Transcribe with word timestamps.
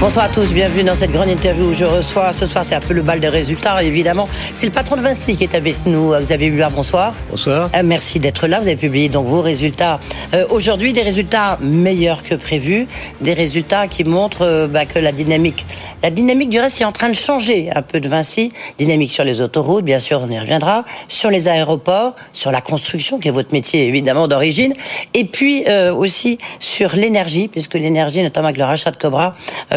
Bonsoir 0.00 0.26
à 0.26 0.28
tous, 0.28 0.52
bienvenue 0.52 0.82
dans 0.82 0.96
cette 0.96 1.12
grande 1.12 1.28
interview 1.28 1.66
où 1.66 1.72
je 1.72 1.84
reçois 1.84 2.32
ce 2.32 2.46
soir, 2.46 2.64
c'est 2.64 2.74
un 2.74 2.80
peu 2.80 2.92
le 2.92 3.00
bal 3.00 3.20
des 3.20 3.28
résultats 3.28 3.82
évidemment. 3.82 4.28
C'est 4.52 4.66
le 4.66 4.72
patron 4.72 4.96
de 4.96 5.00
Vinci 5.00 5.36
qui 5.36 5.44
est 5.44 5.54
avec 5.54 5.86
nous, 5.86 6.12
Xavier 6.20 6.48
Huard, 6.48 6.72
bonsoir. 6.72 7.14
Bonsoir. 7.30 7.70
Euh, 7.74 7.82
merci 7.84 8.18
d'être 8.18 8.48
là, 8.48 8.58
vous 8.58 8.66
avez 8.66 8.76
publié 8.76 9.08
donc 9.08 9.28
vos 9.28 9.40
résultats. 9.40 10.00
Euh, 10.34 10.44
aujourd'hui, 10.50 10.92
des 10.92 11.02
résultats 11.02 11.58
meilleurs 11.60 12.22
que 12.24 12.34
prévus, 12.34 12.86
des 13.20 13.34
résultats 13.34 13.86
qui 13.86 14.02
montrent 14.04 14.42
euh, 14.42 14.66
bah, 14.66 14.84
que 14.84 14.98
la 14.98 15.12
dynamique, 15.12 15.64
la 16.02 16.10
dynamique 16.10 16.50
du 16.50 16.58
reste 16.58 16.80
est 16.80 16.84
en 16.84 16.92
train 16.92 17.08
de 17.08 17.14
changer 17.14 17.70
un 17.74 17.82
peu 17.82 18.00
de 18.00 18.08
Vinci. 18.08 18.52
Dynamique 18.78 19.12
sur 19.12 19.24
les 19.24 19.40
autoroutes, 19.40 19.84
bien 19.84 20.00
sûr, 20.00 20.20
on 20.22 20.30
y 20.30 20.38
reviendra, 20.38 20.84
sur 21.08 21.30
les 21.30 21.46
aéroports, 21.46 22.14
sur 22.32 22.50
la 22.50 22.60
construction 22.60 23.20
qui 23.20 23.28
est 23.28 23.32
votre 23.32 23.52
métier 23.52 23.86
évidemment 23.86 24.26
d'origine, 24.28 24.74
et 25.14 25.24
puis 25.24 25.64
aussi 25.96 26.38
sur 26.58 26.94
l'énergie, 26.96 27.48
puisque 27.48 27.74
l'énergie, 27.74 28.22
notamment 28.22 28.48
avec 28.48 28.58
le 28.58 28.64
rachat 28.64 28.90
de 28.90 28.96
Cobra, 28.96 29.34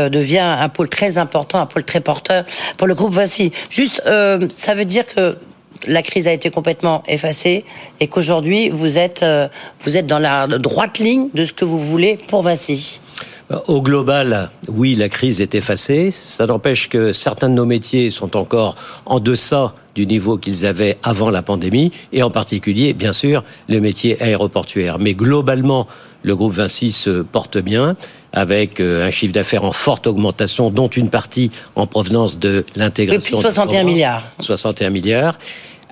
devient 0.10 0.40
un 0.40 0.70
pôle 0.70 0.90
très 0.90 1.18
important, 1.18 1.60
un 1.60 1.66
pôle 1.66 1.84
très 1.84 2.02
porteur 2.02 2.46
pour 2.78 2.88
le 2.88 2.94
groupe 2.94 3.14
Vinci. 3.14 3.52
Juste, 3.70 4.02
euh, 4.06 4.48
ça 4.50 4.76
veut 4.76 4.86
dire 4.86 5.06
que 5.06 5.38
la 5.88 6.02
crise 6.02 6.28
a 6.28 6.34
été 6.34 6.50
complètement 6.50 7.04
effacée 7.08 7.64
et 8.00 8.08
qu'aujourd'hui 8.08 8.70
vous 8.70 8.98
êtes 8.98 9.22
euh, 9.24 9.48
vous 9.82 9.96
êtes 9.96 10.08
dans 10.08 10.20
la 10.20 10.48
droite 10.48 10.98
ligne 11.00 11.30
de 11.34 11.46
ce 11.46 11.54
que 11.54 11.66
vous 11.66 11.80
voulez 11.80 12.18
pour 12.28 12.42
Vinci. 12.42 13.00
Au 13.68 13.82
global, 13.82 14.50
oui, 14.68 14.96
la 14.96 15.08
crise 15.08 15.40
est 15.40 15.56
effacée. 15.56 16.12
Ça 16.12 16.46
n'empêche 16.46 16.90
que 16.90 17.14
certains 17.14 17.48
de 17.48 17.54
nos 17.54 17.66
métiers 17.66 18.10
sont 18.10 18.36
encore 18.36 18.76
en 19.06 19.22
deçà 19.22 19.74
du 19.96 20.06
niveau 20.06 20.38
qu'ils 20.38 20.66
avaient 20.66 20.98
avant 21.02 21.30
la 21.30 21.42
pandémie, 21.42 21.94
et 22.12 22.24
en 22.24 22.30
particulier, 22.30 22.92
bien 22.94 23.14
sûr, 23.14 23.46
le 23.70 23.80
métier 23.80 24.22
aéroportuaire. 24.22 25.00
Mais 25.00 25.14
globalement, 25.14 25.88
le 26.24 26.36
groupe 26.36 26.54
Vinci 26.54 26.92
se 26.92 27.22
porte 27.22 27.58
bien, 27.58 27.96
avec 28.38 28.80
euh, 28.80 29.08
un 29.08 29.12
chiffre 29.12 29.34
d'affaires 29.34 29.64
en 29.64 29.72
forte 29.72 30.08
augmentation, 30.08 30.70
dont 30.70 30.88
une 30.88 31.10
partie 31.10 31.52
en 31.76 31.88
provenance 31.88 32.40
de 32.40 32.66
l'intégration. 32.76 33.38
Plus 33.40 33.48
de 33.48 33.52
61 33.52 33.84
milliards. 33.84 34.24
61 34.40 34.90
milliards 34.90 35.38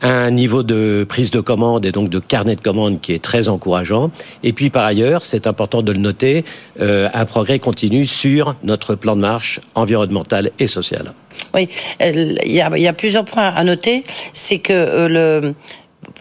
un 0.01 0.31
niveau 0.31 0.63
de 0.63 1.05
prise 1.07 1.31
de 1.31 1.39
commande 1.39 1.85
et 1.85 1.91
donc 1.91 2.09
de 2.09 2.19
carnet 2.19 2.55
de 2.55 2.61
commande 2.61 3.01
qui 3.01 3.13
est 3.13 3.23
très 3.23 3.47
encourageant. 3.47 4.11
Et 4.43 4.53
puis 4.53 4.69
par 4.69 4.83
ailleurs, 4.83 5.23
c'est 5.23 5.47
important 5.47 5.81
de 5.81 5.91
le 5.91 5.99
noter, 5.99 6.43
euh, 6.81 7.09
un 7.13 7.25
progrès 7.25 7.59
continu 7.59 8.05
sur 8.05 8.55
notre 8.63 8.95
plan 8.95 9.15
de 9.15 9.21
marche 9.21 9.61
environnemental 9.73 10.51
et 10.59 10.67
social. 10.67 11.13
Oui, 11.53 11.69
il 12.01 12.37
y 12.45 12.61
a, 12.61 12.93
plusieurs 12.93 13.25
points 13.25 13.47
à 13.47 13.63
noter. 13.63 14.03
C'est 14.33 14.59
que 14.59 14.73
euh, 14.73 15.07
le, 15.07 15.55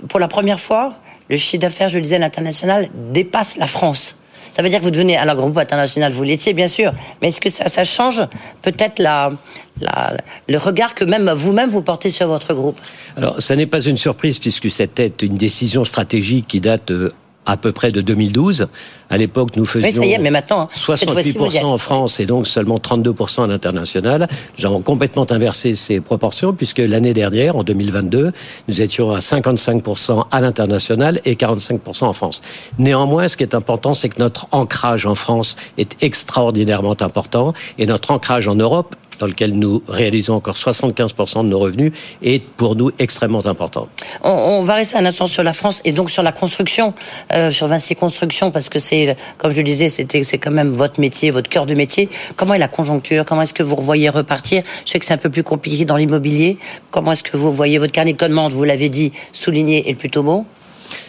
pour 0.08 0.20
la 0.20 0.28
première 0.28 0.60
fois, 0.60 0.90
le 1.28 1.36
chiffre 1.36 1.60
d'affaires, 1.60 1.88
je 1.88 1.96
le 1.96 2.02
disais, 2.02 2.18
l'international 2.18 2.88
dépasse 3.12 3.56
la 3.56 3.66
France. 3.66 4.16
Ça 4.56 4.62
veut 4.62 4.68
dire 4.68 4.80
que 4.80 4.84
vous 4.84 4.90
devenez, 4.90 5.16
alors 5.16 5.36
groupe 5.36 5.58
international, 5.58 6.12
vous 6.12 6.22
l'étiez 6.22 6.52
bien 6.52 6.68
sûr, 6.68 6.92
mais 7.20 7.28
est-ce 7.28 7.40
que 7.40 7.50
ça, 7.50 7.84
change 7.84 8.22
peut-être 8.62 9.00
le 9.00 10.58
regard 10.58 10.94
que 10.94 11.04
même 11.04 11.30
vous-même 11.30 11.70
vous 11.70 11.82
portez 11.82 12.10
sur 12.10 12.28
votre 12.28 12.54
groupe? 12.54 12.80
Alors, 13.16 13.40
ça 13.40 13.56
n'est 13.56 13.66
pas 13.66 13.80
une 13.80 13.98
surprise 13.98 14.38
puisque 14.38 14.70
c'était 14.70 15.12
une 15.22 15.36
décision 15.36 15.84
stratégique 15.84 16.46
qui 16.48 16.60
date 16.60 16.90
euh, 16.90 17.12
à 17.46 17.56
peu 17.56 17.72
près 17.72 17.92
de 17.92 18.00
2012. 18.00 18.68
À 19.10 19.18
l'époque, 19.18 19.50
nous 19.56 19.64
faisions 19.64 20.02
mais 20.20 20.30
maintenant, 20.30 20.68
68% 20.74 21.64
en 21.64 21.78
France 21.78 22.18
et 22.20 22.26
donc 22.26 22.46
seulement 22.46 22.78
32% 22.78 23.44
à 23.44 23.46
l'international. 23.46 24.28
Nous 24.58 24.66
avons 24.66 24.80
complètement 24.80 25.26
inversé 25.30 25.74
ces 25.74 26.00
proportions 26.00 26.52
puisque 26.52 26.78
l'année 26.78 27.12
dernière, 27.12 27.56
en 27.56 27.62
2022, 27.62 28.32
nous 28.68 28.80
étions 28.80 29.12
à 29.12 29.18
55% 29.18 30.24
à 30.30 30.40
l'international 30.40 31.20
et 31.24 31.34
45% 31.34 32.04
en 32.04 32.12
France. 32.12 32.42
Néanmoins, 32.78 33.28
ce 33.28 33.36
qui 33.36 33.42
est 33.42 33.54
important, 33.54 33.94
c'est 33.94 34.08
que 34.08 34.18
notre 34.18 34.48
ancrage 34.52 35.06
en 35.06 35.14
France 35.14 35.56
est 35.78 35.96
extraordinairement 36.02 36.96
important 37.00 37.52
et 37.78 37.86
notre 37.86 38.10
ancrage 38.10 38.48
en 38.48 38.54
Europe 38.54 38.96
dans 39.18 39.26
lequel 39.26 39.52
nous 39.52 39.82
réalisons 39.88 40.34
encore 40.34 40.56
75% 40.56 41.44
de 41.44 41.48
nos 41.48 41.58
revenus, 41.58 41.92
est 42.22 42.42
pour 42.42 42.76
nous 42.76 42.90
extrêmement 42.98 43.46
important. 43.46 43.88
On, 44.22 44.62
va 44.62 44.74
rester 44.74 44.96
un 44.96 45.04
instant 45.04 45.26
sur 45.26 45.42
la 45.42 45.52
France 45.52 45.80
et 45.84 45.92
donc 45.92 46.10
sur 46.10 46.22
la 46.22 46.32
construction, 46.32 46.94
euh, 47.32 47.50
sur 47.50 47.66
Vinci 47.66 47.94
Construction, 47.94 48.50
parce 48.50 48.68
que 48.68 48.78
c'est, 48.78 49.16
comme 49.38 49.50
je 49.50 49.58
le 49.58 49.64
disais, 49.64 49.88
c'est 49.88 50.38
quand 50.38 50.50
même 50.50 50.70
votre 50.70 51.00
métier, 51.00 51.30
votre 51.30 51.48
cœur 51.48 51.66
de 51.66 51.74
métier. 51.74 52.08
Comment 52.36 52.54
est 52.54 52.58
la 52.58 52.68
conjoncture? 52.68 53.24
Comment 53.24 53.42
est-ce 53.42 53.54
que 53.54 53.62
vous 53.62 53.76
revoyez 53.76 54.08
repartir? 54.08 54.62
Je 54.84 54.90
sais 54.90 54.98
que 54.98 55.04
c'est 55.04 55.14
un 55.14 55.18
peu 55.18 55.30
plus 55.30 55.42
compliqué 55.42 55.84
dans 55.84 55.96
l'immobilier. 55.96 56.58
Comment 56.90 57.12
est-ce 57.12 57.22
que 57.22 57.36
vous 57.36 57.52
voyez 57.52 57.78
votre 57.78 57.92
carnet 57.92 58.12
de 58.12 58.18
commande 58.18 58.52
Vous 58.52 58.64
l'avez 58.64 58.88
dit, 58.88 59.12
souligné 59.32 59.88
et 59.88 59.94
plutôt 59.94 60.22
beau. 60.22 60.46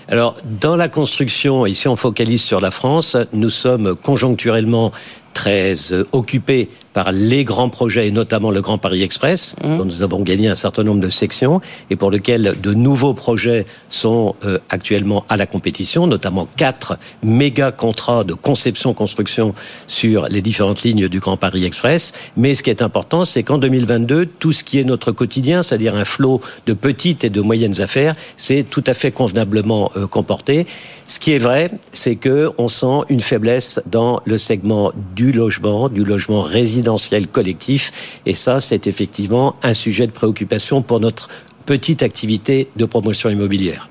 Alors, 0.07 0.37
dans 0.61 0.75
la 0.75 0.87
construction, 0.87 1.65
ici 1.65 1.87
on 1.87 1.95
focalise 1.95 2.43
sur 2.43 2.61
la 2.61 2.69
France, 2.69 3.17
nous 3.33 3.49
sommes 3.49 3.95
conjoncturellement 3.95 4.91
très 5.35 5.75
euh, 5.91 6.03
occupés 6.13 6.69
par 6.93 7.11
les 7.11 7.43
grands 7.43 7.67
projets, 7.67 8.07
et 8.07 8.11
notamment 8.11 8.51
le 8.51 8.61
Grand 8.61 8.77
Paris 8.77 9.03
Express, 9.03 9.57
mmh. 9.61 9.77
dont 9.77 9.83
nous 9.83 10.01
avons 10.01 10.21
gagné 10.21 10.47
un 10.47 10.55
certain 10.55 10.83
nombre 10.83 11.01
de 11.01 11.09
sections, 11.09 11.59
et 11.89 11.97
pour 11.97 12.09
lequel 12.09 12.55
de 12.63 12.73
nouveaux 12.73 13.13
projets 13.13 13.65
sont 13.89 14.35
euh, 14.45 14.59
actuellement 14.69 15.25
à 15.27 15.35
la 15.35 15.45
compétition, 15.45 16.07
notamment 16.07 16.47
quatre 16.55 16.97
méga 17.21 17.73
contrats 17.73 18.23
de 18.23 18.33
conception-construction 18.33 19.53
sur 19.87 20.29
les 20.29 20.41
différentes 20.41 20.83
lignes 20.83 21.09
du 21.09 21.19
Grand 21.19 21.35
Paris 21.35 21.65
Express. 21.65 22.13
Mais 22.37 22.55
ce 22.55 22.63
qui 22.63 22.69
est 22.69 22.81
important, 22.81 23.25
c'est 23.25 23.43
qu'en 23.43 23.57
2022, 23.57 24.25
tout 24.25 24.53
ce 24.53 24.63
qui 24.63 24.79
est 24.79 24.85
notre 24.85 25.11
quotidien, 25.11 25.63
c'est-à-dire 25.63 25.95
un 25.95 26.05
flot 26.05 26.39
de 26.65 26.71
petites 26.71 27.25
et 27.25 27.29
de 27.29 27.41
moyennes 27.41 27.81
affaires, 27.81 28.15
c'est 28.37 28.63
tout 28.63 28.83
à 28.87 28.93
fait 28.93 29.11
convenablement 29.11 29.91
euh, 29.97 30.07
comporté. 30.07 30.65
Ce 31.07 31.19
qui 31.19 31.33
est 31.33 31.37
vrai, 31.39 31.69
c'est 31.91 32.15
que 32.15 32.51
on 32.57 32.67
sent 32.67 33.05
une 33.09 33.21
faiblesse 33.21 33.79
dans 33.85 34.21
le 34.25 34.37
segment 34.37 34.91
du 35.15 35.31
logement, 35.31 35.87
du 35.87 36.03
logement 36.03 36.41
résidentiel 36.41 37.27
collectif, 37.27 37.91
et 38.25 38.33
ça, 38.33 38.59
c'est 38.59 38.87
effectivement 38.87 39.55
un 39.61 39.73
sujet 39.73 40.07
de 40.07 40.11
préoccupation 40.11 40.81
pour 40.81 40.99
notre 40.99 41.29
petite 41.67 42.03
activité 42.03 42.69
de 42.75 42.85
promotion 42.85 43.29
immobilière. 43.29 43.89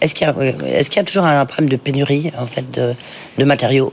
Est-ce 0.00 0.14
qu'il 0.14 0.26
y, 0.26 0.98
a 0.98 1.04
toujours 1.04 1.24
un 1.24 1.44
problème 1.46 1.68
de 1.68 1.76
pénurie 1.76 2.32
en 2.38 2.46
fait 2.46 2.68
de 3.38 3.44
matériaux? 3.44 3.92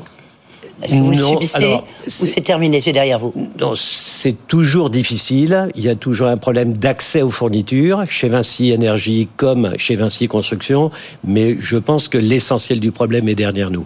Est-ce 0.84 0.94
que 0.96 1.00
vous 1.00 1.12
le 1.12 1.18
subissez 1.18 1.76
ou 1.76 1.82
c'est 2.08 2.42
terminé, 2.42 2.82
c'est 2.82 2.92
derrière 2.92 3.20
vous 3.20 3.34
Non, 3.60 3.74
c'est 3.76 4.36
toujours 4.48 4.90
difficile. 4.90 5.70
Il 5.76 5.84
y 5.84 5.90
a 5.90 5.96
toujours 5.96 6.28
un 6.28 6.38
problème 6.38 6.74
d'accès 6.74 7.22
aux 7.22 7.30
fournitures, 7.30 8.04
chez 8.08 8.28
Vinci 8.28 8.72
Énergie 8.72 9.28
comme 9.38 9.74
chez 9.78 9.96
Vinci 9.96 10.28
Construction, 10.28 10.92
mais 11.24 11.56
je 11.60 11.78
pense 11.78 12.08
que 12.08 12.18
l'essentiel 12.18 12.80
du 12.80 12.92
problème 12.92 13.30
est 13.30 13.36
derrière 13.36 13.72
nous. 13.72 13.86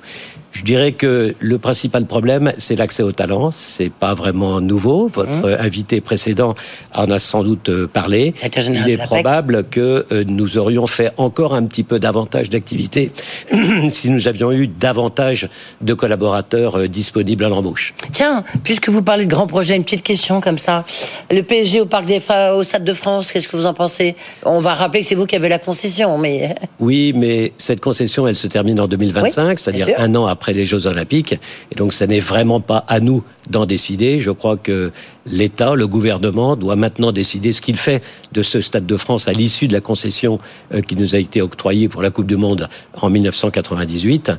Je 0.52 0.64
dirais 0.64 0.92
que 0.92 1.36
le 1.40 1.58
principal 1.58 2.06
problème, 2.06 2.52
c'est 2.58 2.76
l'accès 2.76 3.04
au 3.04 3.12
talent. 3.12 3.52
C'est 3.52 3.92
pas 3.92 4.14
vraiment 4.14 4.62
nouveau. 4.62 5.08
Votre 5.14 5.50
mmh. 5.50 5.58
invité 5.60 6.02
précédent 6.02 6.56
en 6.94 7.10
a 7.12 7.20
sans 7.20 7.44
doute 7.44 7.70
euh, 7.70 7.88
parlé. 7.88 8.34
Il 8.44 8.90
est 8.90 8.98
probable 8.98 9.66
que 9.66 10.06
euh, 10.12 10.24
nous 10.28 10.58
aurions 10.58 10.88
fait 10.88 11.12
encore 11.18 11.54
un 11.54 11.66
petit 11.66 11.84
peu 11.84 12.00
davantage 12.00 12.50
d'activités 12.50 13.12
si 13.90 14.10
nous 14.10 14.28
avions 14.28 14.52
eu 14.52 14.68
davantage 14.68 15.50
de 15.82 15.94
collaborateurs 15.94 16.78
euh, 16.78 16.88
disponibles 16.88 17.46
à 17.46 17.50
l'embauche. 17.50 17.94
Tiens, 18.12 18.44
puisque 18.64 18.90
vous 18.90 19.04
parlez 19.04 19.26
de 19.26 19.30
grands 19.30 19.48
projets, 19.48 19.76
une 19.76 19.84
petite 19.84 20.04
question 20.04 20.42
comme 20.42 20.58
ça. 20.58 20.86
Le 21.30 21.42
PSG 21.42 21.82
au 21.82 21.86
Parc 21.86 22.06
des 22.06 22.22
au 22.54 22.64
Stade 22.64 22.84
de 22.84 22.94
France, 22.94 23.32
qu'est-ce 23.32 23.48
que 23.48 23.56
vous 23.56 23.66
en 23.66 23.74
pensez? 23.74 24.16
On 24.44 24.60
va 24.60 24.74
rappeler 24.74 25.02
que 25.02 25.08
c'est 25.08 25.16
vous 25.16 25.26
qui 25.26 25.36
avez 25.36 25.50
la 25.50 25.60
concession, 25.60 26.18
mais 26.18 26.56
oui, 26.80 27.14
mais 27.16 27.54
cette 27.58 27.80
concession, 27.80 28.28
elle 28.28 28.36
se 28.36 28.48
termine 28.48 28.80
en 28.80 28.88
2025, 28.88 29.60
c'est-à-dire 29.60 29.90
un 29.98 30.14
an 30.16 30.26
après 30.26 30.37
après 30.38 30.54
les 30.54 30.68
Jeux 30.68 30.86
Olympiques. 30.86 31.36
Et 31.72 31.76
donc, 31.76 31.94
ce 31.94 32.04
n'est 32.04 32.20
vraiment 32.20 32.60
pas 32.60 32.86
à 32.88 33.00
nous 33.00 33.24
d'en 33.50 33.66
décider. 33.66 34.20
Je 34.20 34.30
crois 34.30 34.56
que 34.56 34.92
l'État, 35.26 35.74
le 35.74 35.88
gouvernement, 35.88 36.56
doit 36.56 36.76
maintenant 36.76 37.12
décider 37.12 37.52
ce 37.52 37.62
qu'il 37.62 37.76
fait 37.76 38.04
de 38.34 38.44
ce 38.44 38.62
Stade 38.62 38.86
de 38.86 38.98
France 38.98 39.28
à 39.28 39.34
l'issue 39.34 39.68
de 39.68 39.74
la 39.74 39.82
concession 39.82 40.38
euh, 40.74 40.82
qui 40.82 40.96
nous 40.96 41.16
a 41.16 41.18
été 41.18 41.42
octroyée 41.42 41.90
pour 41.90 42.04
la 42.04 42.12
Coupe 42.12 42.28
du 42.28 42.38
Monde 42.38 42.70
en 43.02 43.10
1998. 43.10 44.32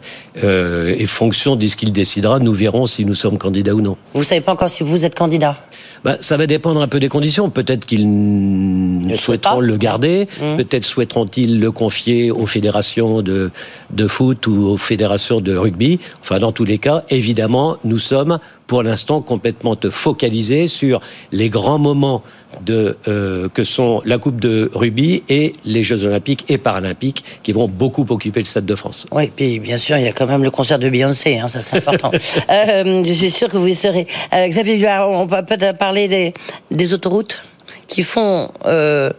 Euh, 0.45 0.95
et 0.97 1.07
fonction 1.07 1.57
de 1.57 1.67
ce 1.67 1.75
qu'il 1.75 1.93
décidera, 1.93 2.39
nous 2.39 2.53
verrons 2.53 2.87
si 2.87 3.05
nous 3.05 3.15
sommes 3.15 3.39
candidats 3.39 3.75
ou 3.75 3.81
non. 3.81 3.97
Vous 4.15 4.25
savez 4.25 4.41
pas 4.41 4.53
encore 4.53 4.69
si 4.69 4.85
vous 4.85 5.05
êtes 5.05 5.17
candidat 5.17 5.57
bah, 6.05 6.17
ça 6.21 6.37
va 6.37 6.47
dépendre 6.47 6.81
un 6.81 6.89
peu 6.89 7.01
des 7.01 7.09
conditions. 7.09 7.51
Peut-être 7.51 7.87
qu'ils 7.87 9.17
souhaiteront 9.19 9.61
le 9.61 9.77
garder, 9.77 10.29
mmh. 10.41 10.57
peut-être 10.57 10.85
souhaiteront-ils 10.85 11.61
le 11.61 11.71
confier 11.71 12.31
aux 12.31 12.47
fédérations 12.47 13.23
de, 13.23 13.51
de 13.91 14.07
foot 14.07 14.47
ou 14.47 14.67
aux 14.67 14.77
fédérations 14.77 15.41
de 15.41 15.57
rugby. 15.57 15.99
Enfin, 16.21 16.39
dans 16.39 16.53
tous 16.53 16.65
les 16.65 16.79
cas, 16.79 17.05
évidemment, 17.11 17.77
nous 17.85 17.99
sommes 17.99 18.39
pour 18.69 18.85
l'instant 18.85 19.21
complètement 19.21 19.77
focalisés 19.91 20.69
sur 20.69 21.01
les 21.33 21.49
grands 21.49 21.79
moments 21.79 22.23
de, 22.65 22.97
euh, 23.09 23.49
que 23.49 23.65
sont 23.65 24.01
la 24.05 24.19
Coupe 24.19 24.41
de 24.41 24.71
rugby 24.73 25.25
et 25.29 25.53
les 25.65 25.83
Jeux 25.83 26.05
olympiques 26.05 26.45
et 26.49 26.59
paralympiques 26.59 27.25
qui 27.43 27.51
vont 27.53 27.67
beaucoup 27.67 28.07
occuper 28.09 28.41
le 28.41 28.45
Stade 28.45 28.67
de 28.67 28.77
France. 28.77 29.07
Oui, 29.11 29.33
puis 29.35 29.59
bien 29.59 29.79
sûr, 29.79 29.97
il 29.99 30.05
y 30.05 30.09
a 30.09 30.13
quand 30.13 30.27
même 30.27 30.45
le 30.45 30.53
concert 30.53 30.79
de 30.79 30.89
Beyoncé, 30.89 31.39
hein, 31.39 31.49
ça 31.49 31.61
c'est 31.61 31.79
important. 31.79 32.13
euh, 32.51 33.03
je 33.05 33.13
suis 33.13 33.31
sûr 33.31 33.49
que 33.49 33.57
vous 33.57 33.67
y 33.67 33.75
serez. 33.75 34.07
Euh, 34.33 34.47
Xavier 34.47 34.87
on 35.09 35.27
va 35.27 35.43
peut-être 35.43 35.79
parler 35.79 36.07
des, 36.07 36.35
des 36.71 36.93
autoroutes 36.93 37.43
qui 37.89 38.05
font, 38.05 38.53
euh, 38.67 39.11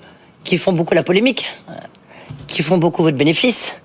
qui 0.44 0.58
font 0.58 0.72
beaucoup 0.72 0.96
la 0.96 1.04
polémique 1.04 1.48
qui 2.50 2.64
font 2.64 2.78
beaucoup 2.78 3.04
votre 3.04 3.18
bénéfice. 3.18 3.76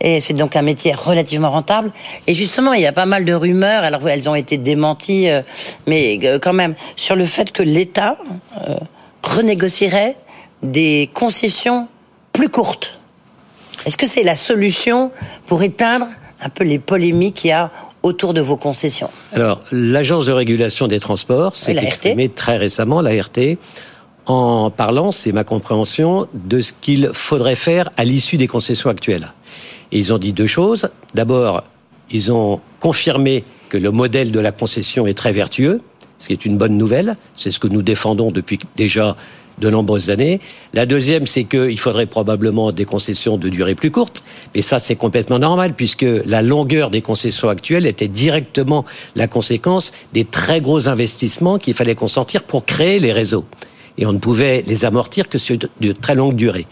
Et 0.00 0.20
c'est 0.20 0.34
donc 0.34 0.56
un 0.56 0.62
métier 0.62 0.94
relativement 0.94 1.50
rentable. 1.50 1.90
Et 2.26 2.34
justement, 2.34 2.72
il 2.72 2.82
y 2.82 2.86
a 2.86 2.92
pas 2.92 3.06
mal 3.06 3.24
de 3.24 3.32
rumeurs, 3.34 3.82
alors 3.82 4.08
elles 4.08 4.28
ont 4.28 4.34
été 4.34 4.58
démenties, 4.58 5.28
euh, 5.28 5.42
mais 5.86 6.18
euh, 6.24 6.38
quand 6.38 6.52
même, 6.52 6.74
sur 6.96 7.16
le 7.16 7.24
fait 7.24 7.50
que 7.52 7.62
l'État 7.62 8.18
euh, 8.68 8.76
renégocierait 9.22 10.16
des 10.62 11.10
concessions 11.12 11.88
plus 12.32 12.48
courtes. 12.48 13.00
Est-ce 13.86 13.96
que 13.96 14.06
c'est 14.06 14.22
la 14.22 14.36
solution 14.36 15.12
pour 15.46 15.62
éteindre 15.62 16.06
un 16.40 16.48
peu 16.48 16.64
les 16.64 16.78
polémiques 16.78 17.34
qu'il 17.34 17.50
y 17.50 17.52
a 17.52 17.70
autour 18.02 18.34
de 18.34 18.40
vos 18.40 18.56
concessions? 18.56 19.10
Alors, 19.32 19.60
l'Agence 19.72 20.26
de 20.26 20.32
régulation 20.32 20.86
des 20.86 21.00
transports 21.00 21.56
s'est 21.56 21.76
exprimée 21.76 22.28
très 22.28 22.56
récemment, 22.56 23.00
la 23.00 23.10
RT, 23.10 23.58
en 24.26 24.70
parlant, 24.70 25.10
c'est 25.10 25.32
ma 25.32 25.42
compréhension, 25.42 26.28
de 26.34 26.60
ce 26.60 26.72
qu'il 26.78 27.10
faudrait 27.14 27.56
faire 27.56 27.90
à 27.96 28.04
l'issue 28.04 28.36
des 28.36 28.46
concessions 28.46 28.90
actuelles. 28.90 29.32
Et 29.92 29.98
ils 29.98 30.12
ont 30.12 30.18
dit 30.18 30.32
deux 30.32 30.46
choses. 30.46 30.90
D'abord, 31.14 31.64
ils 32.10 32.32
ont 32.32 32.60
confirmé 32.80 33.44
que 33.68 33.78
le 33.78 33.90
modèle 33.90 34.32
de 34.32 34.40
la 34.40 34.52
concession 34.52 35.06
est 35.06 35.14
très 35.14 35.32
vertueux, 35.32 35.80
ce 36.18 36.28
qui 36.28 36.32
est 36.32 36.44
une 36.44 36.56
bonne 36.56 36.76
nouvelle. 36.76 37.16
C'est 37.34 37.50
ce 37.50 37.58
que 37.58 37.68
nous 37.68 37.82
défendons 37.82 38.30
depuis 38.30 38.58
déjà 38.76 39.16
de 39.60 39.70
nombreuses 39.70 40.10
années. 40.10 40.40
La 40.72 40.86
deuxième, 40.86 41.26
c'est 41.26 41.44
qu'il 41.44 41.78
faudrait 41.78 42.06
probablement 42.06 42.72
des 42.72 42.84
concessions 42.84 43.36
de 43.36 43.48
durée 43.48 43.74
plus 43.74 43.90
courte. 43.90 44.22
Mais 44.54 44.62
ça, 44.62 44.78
c'est 44.78 44.96
complètement 44.96 45.38
normal, 45.38 45.74
puisque 45.74 46.06
la 46.24 46.42
longueur 46.42 46.90
des 46.90 47.02
concessions 47.02 47.48
actuelles 47.48 47.86
était 47.86 48.08
directement 48.08 48.84
la 49.16 49.26
conséquence 49.26 49.92
des 50.12 50.24
très 50.24 50.60
gros 50.60 50.88
investissements 50.88 51.58
qu'il 51.58 51.74
fallait 51.74 51.96
consentir 51.96 52.44
pour 52.44 52.64
créer 52.64 53.00
les 53.00 53.12
réseaux 53.12 53.44
et 53.98 54.06
on 54.06 54.12
ne 54.12 54.18
pouvait 54.18 54.64
les 54.66 54.84
amortir 54.84 55.28
que 55.28 55.38
sur 55.38 55.58
de 55.58 55.92
très 55.92 56.14
longue 56.14 56.34
durée. 56.34 56.66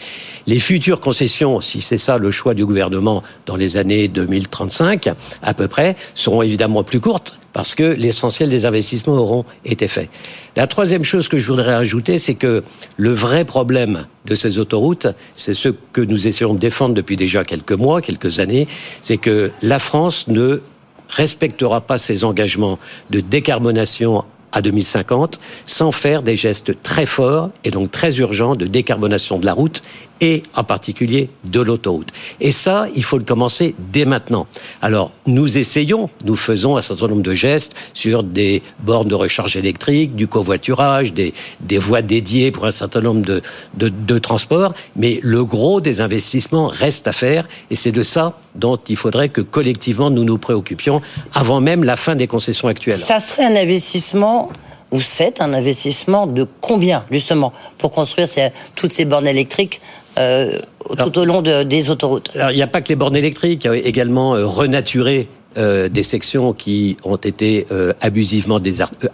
Les 0.47 0.61
futures 0.61 1.01
concessions, 1.01 1.61
si 1.61 1.81
c'est 1.81 1.99
ça 1.99 2.19
le 2.19 2.31
choix 2.31 2.55
du 2.55 2.65
gouvernement 2.65 3.23
dans 3.47 3.57
les 3.57 3.77
années 3.77 4.09
2035 4.09 5.11
à 5.43 5.55
peu 5.55 5.69
près, 5.69 5.97
seront 6.15 6.43
évidemment 6.43 6.85
plus 6.85 7.01
courtes 7.01 7.39
parce 7.53 7.75
que 7.75 7.85
l'essentiel 7.85 8.51
des 8.51 8.67
investissements 8.67 9.15
auront 9.15 9.47
été 9.65 9.89
faits. 9.89 10.11
La 10.57 10.67
troisième 10.67 11.05
chose 11.05 11.29
que 11.29 11.39
je 11.39 11.47
voudrais 11.47 11.73
ajouter, 11.73 12.19
c'est 12.19 12.35
que 12.35 12.63
le 12.99 13.13
vrai 13.13 13.47
problème 13.47 14.07
de 14.27 14.35
ces 14.35 14.59
autoroutes, 14.59 15.07
c'est 15.37 15.55
ce 15.55 15.71
que 15.71 16.03
nous 16.03 16.29
essayons 16.29 16.53
de 16.53 16.59
défendre 16.59 16.95
depuis 16.95 17.17
déjà 17.17 17.45
quelques 17.45 17.73
mois, 17.73 18.03
quelques 18.03 18.41
années, 18.41 18.69
c'est 19.01 19.17
que 19.17 19.53
la 19.63 19.79
France 19.79 20.29
ne 20.29 20.61
respectera 21.09 21.81
pas 21.81 21.97
ses 21.97 22.25
engagements 22.25 22.79
de 23.09 23.21
décarbonation 23.21 24.25
à 24.53 24.63
2050 24.63 25.41
sans 25.67 25.93
faire 25.93 26.23
des 26.23 26.37
gestes 26.37 26.81
très 26.83 27.07
forts 27.07 27.51
et 27.65 27.71
donc 27.71 27.91
très 27.91 28.19
urgents 28.19 28.55
de 28.55 28.67
décarbonation 28.67 29.39
de 29.39 29.47
la 29.47 29.53
route 29.53 29.83
et 30.21 30.43
en 30.55 30.65
particulier 30.65 31.29
de 31.45 31.61
l'autoroute. 31.61 32.09
Et 32.41 32.53
ça, 32.53 32.87
il 32.95 33.05
faut 33.05 33.19
le 33.19 33.25
commencer 33.25 33.75
dès 33.93 34.05
maintenant. 34.05 34.47
Alors, 34.83 35.13
nous 35.27 35.59
essayons, 35.59 36.09
nous 36.25 36.37
faisons 36.37 36.77
un 36.77 36.83
certain 36.83 37.09
nombre 37.09 37.23
de 37.23 37.35
gestes 37.35 37.77
sur 37.95 38.23
des 38.23 38.63
bornes 38.81 39.09
de 39.09 39.15
recharge 39.15 39.57
électrique, 39.57 40.17
du 40.17 40.27
covoiturage, 40.27 41.13
des, 41.13 41.35
des 41.61 41.79
voies 41.79 42.03
dédiées 42.03 42.51
pour 42.51 42.65
un 42.67 42.71
certain 42.73 43.01
nombre 43.01 43.23
de, 43.23 43.43
de, 43.75 43.89
de 43.89 44.19
transports, 44.19 44.73
mais 44.95 45.21
le 45.23 45.45
gros 45.45 45.81
des 45.81 46.01
investissements 46.01 46.69
reste 46.69 47.07
à 47.09 47.13
faire, 47.13 47.47
et 47.71 47.77
c'est 47.77 47.93
de 47.93 48.03
ça 48.03 48.39
dont 48.55 48.79
il 48.89 48.97
faudrait 48.97 49.29
que 49.29 49.41
collectivement 49.41 50.11
nous 50.11 50.25
nous 50.25 50.39
préoccupions 50.39 51.03
avant 51.35 51.61
même 51.61 51.85
la 51.85 51.97
fin 51.97 52.15
des 52.15 52.27
concessions 52.27 52.69
actuelles. 52.69 53.01
Ça 53.01 53.19
serait 53.19 53.45
un 53.45 53.57
investissement 53.57 54.51
ou 54.93 55.01
c'est 55.01 55.41
un 55.41 55.53
investissement 55.53 56.27
de 56.27 56.47
combien, 56.61 57.05
justement, 57.11 57.53
pour 57.79 57.91
construire 57.91 58.29
toutes 58.77 58.93
ces 58.93 59.05
bornes 59.05 59.27
électriques 59.27 59.81
euh, 60.19 60.59
tout 60.99 61.19
au 61.19 61.25
long 61.25 61.43
des 61.43 61.91
autoroutes 61.91 62.31
Alors, 62.35 62.51
il 62.51 62.57
n'y 62.57 62.63
a 62.63 62.67
pas 62.67 62.81
que 62.81 62.89
les 62.89 62.97
bornes 62.97 63.17
électriques, 63.17 63.65
il 63.65 63.67
y 63.69 63.71
a 63.71 63.77
également 63.77 64.35
euh, 64.35 64.47
renaturer 64.47 65.29
euh, 65.59 65.89
des 65.89 66.03
sections 66.03 66.53
qui 66.53 66.99
ont 67.03 67.17
été 67.17 67.67
euh, 67.73 67.95
abusivement 68.03 68.61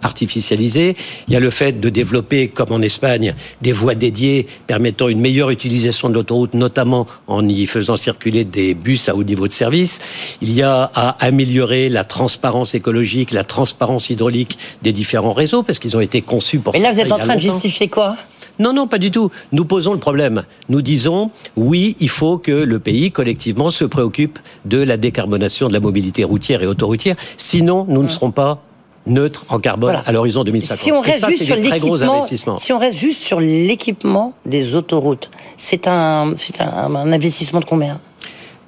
artificialisées. 0.01 0.97
Il 1.29 1.33
y 1.33 1.37
a 1.37 1.39
le 1.39 1.49
fait 1.49 1.79
de 1.79 1.87
développer, 1.87 2.49
comme 2.49 2.73
en 2.73 2.81
Espagne, 2.81 3.33
des 3.61 3.71
voies 3.71 3.95
dédiées 3.95 4.47
permettant 4.67 5.07
une 5.07 5.21
meilleure 5.21 5.51
utilisation 5.51 6.09
de 6.09 6.15
l'autoroute, 6.15 6.53
notamment 6.53 7.07
en 7.27 7.47
y 7.47 7.65
faisant 7.65 7.95
circuler 7.95 8.43
des 8.43 8.73
bus 8.73 9.07
à 9.07 9.15
haut 9.15 9.23
niveau 9.23 9.47
de 9.47 9.53
service. 9.53 9.99
Il 10.41 10.53
y 10.53 10.63
a 10.63 10.91
à 10.93 11.11
améliorer 11.25 11.87
la 11.87 12.03
transparence 12.03 12.75
écologique, 12.75 13.31
la 13.31 13.45
transparence 13.45 14.09
hydraulique 14.09 14.57
des 14.81 14.91
différents 14.91 15.31
réseaux, 15.31 15.63
parce 15.63 15.79
qu'ils 15.79 15.95
ont 15.95 16.01
été 16.01 16.21
conçus 16.21 16.59
pour... 16.59 16.75
Et 16.75 16.79
là, 16.79 16.91
vous 16.91 16.99
êtes 16.99 17.13
en 17.13 17.19
train 17.19 17.37
de 17.37 17.41
justifier 17.41 17.87
quoi? 17.87 18.17
Non, 18.59 18.73
non, 18.73 18.87
pas 18.87 18.97
du 18.97 19.11
tout. 19.11 19.31
Nous 19.51 19.65
posons 19.65 19.93
le 19.93 19.99
problème. 19.99 20.43
Nous 20.69 20.81
disons, 20.81 21.31
oui, 21.55 21.95
il 21.99 22.09
faut 22.09 22.37
que 22.37 22.51
le 22.51 22.79
pays, 22.79 23.11
collectivement, 23.11 23.71
se 23.71 23.85
préoccupe 23.85 24.39
de 24.65 24.77
la 24.77 24.97
décarbonation 24.97 25.67
de 25.67 25.73
la 25.73 25.79
mobilité 25.79 26.23
routière 26.23 26.61
et 26.61 26.67
autoroutière. 26.67 27.15
Sinon, 27.37 27.85
nous 27.89 28.03
ne 28.03 28.09
serons 28.09 28.31
pas 28.31 28.61
neutres 29.05 29.45
en 29.49 29.59
carbone 29.59 30.01
à 30.05 30.11
l'horizon 30.11 30.43
2050. 30.43 30.83
Si 30.83 30.91
on 30.91 31.01
reste 31.01 31.27
juste 31.27 31.43
sur 31.43 31.55
l'équipement, 31.55 32.25
si 32.57 32.73
on 32.73 32.77
reste 32.77 32.97
juste 32.97 33.21
sur 33.21 33.39
l'équipement 33.39 34.33
des 34.45 34.75
autoroutes, 34.75 35.29
c'est 35.57 35.87
un, 35.87 36.33
c'est 36.37 36.61
un, 36.61 36.95
investissement 36.95 37.59
de 37.59 37.65
combien? 37.65 37.99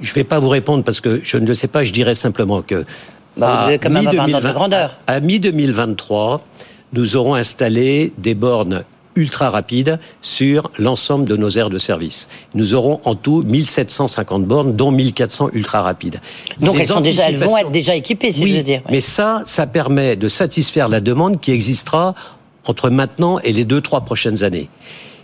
Je 0.02 0.12
ne 0.12 0.16
vais 0.16 0.24
pas 0.26 0.40
vous 0.40 0.50
répondre 0.50 0.84
parce 0.84 1.00
que 1.00 1.22
je 1.24 1.38
ne 1.38 1.46
le 1.46 1.54
sais 1.54 1.70
pas. 1.70 1.84
Je 1.84 1.94
dirais 1.94 2.16
simplement 2.16 2.62
que 2.62 2.86
bah, 3.38 3.70
quand 3.82 3.90
même 3.90 4.06
de 4.06 4.54
grandeur. 4.54 4.98
À, 5.08 5.14
à 5.14 5.20
mi 5.22 5.40
2023, 5.40 6.42
nous 6.92 7.16
aurons 7.16 7.36
installé 7.36 8.12
des 8.18 8.36
bornes 8.36 8.84
ultra 9.16 9.50
rapide 9.50 10.00
sur 10.22 10.72
l'ensemble 10.78 11.26
de 11.26 11.36
nos 11.36 11.50
aires 11.52 11.70
de 11.70 11.78
service. 11.78 12.30
Nous 12.54 12.74
aurons 12.74 13.00
en 13.06 13.16
tout 13.16 13.44
1750 13.44 14.46
bornes, 14.46 14.76
dont 14.76 14.92
1400 14.92 15.50
ultra 15.54 15.82
rapides. 15.82 16.20
Donc 16.60 16.78
elles, 16.80 16.88
sont 16.88 17.02
déjà, 17.02 17.30
elles 17.30 17.38
vont 17.38 17.58
être 17.58 17.72
déjà 17.72 17.96
équipées, 17.96 18.32
si 18.32 18.48
je 18.48 18.58
veux 18.58 18.64
dire. 18.64 18.82
Mais 18.90 19.02
ça, 19.02 19.44
ça 19.46 19.68
permet 19.68 20.16
de 20.16 20.30
satisfaire 20.30 20.90
la 20.90 21.02
demande 21.02 21.40
qui 21.40 21.52
existera 21.52 22.14
entre 22.66 22.90
maintenant 22.90 23.40
et 23.40 23.54
les 23.54 23.66
deux, 23.66 23.82
trois 23.82 24.02
prochaines 24.02 24.44
années. 24.44 24.70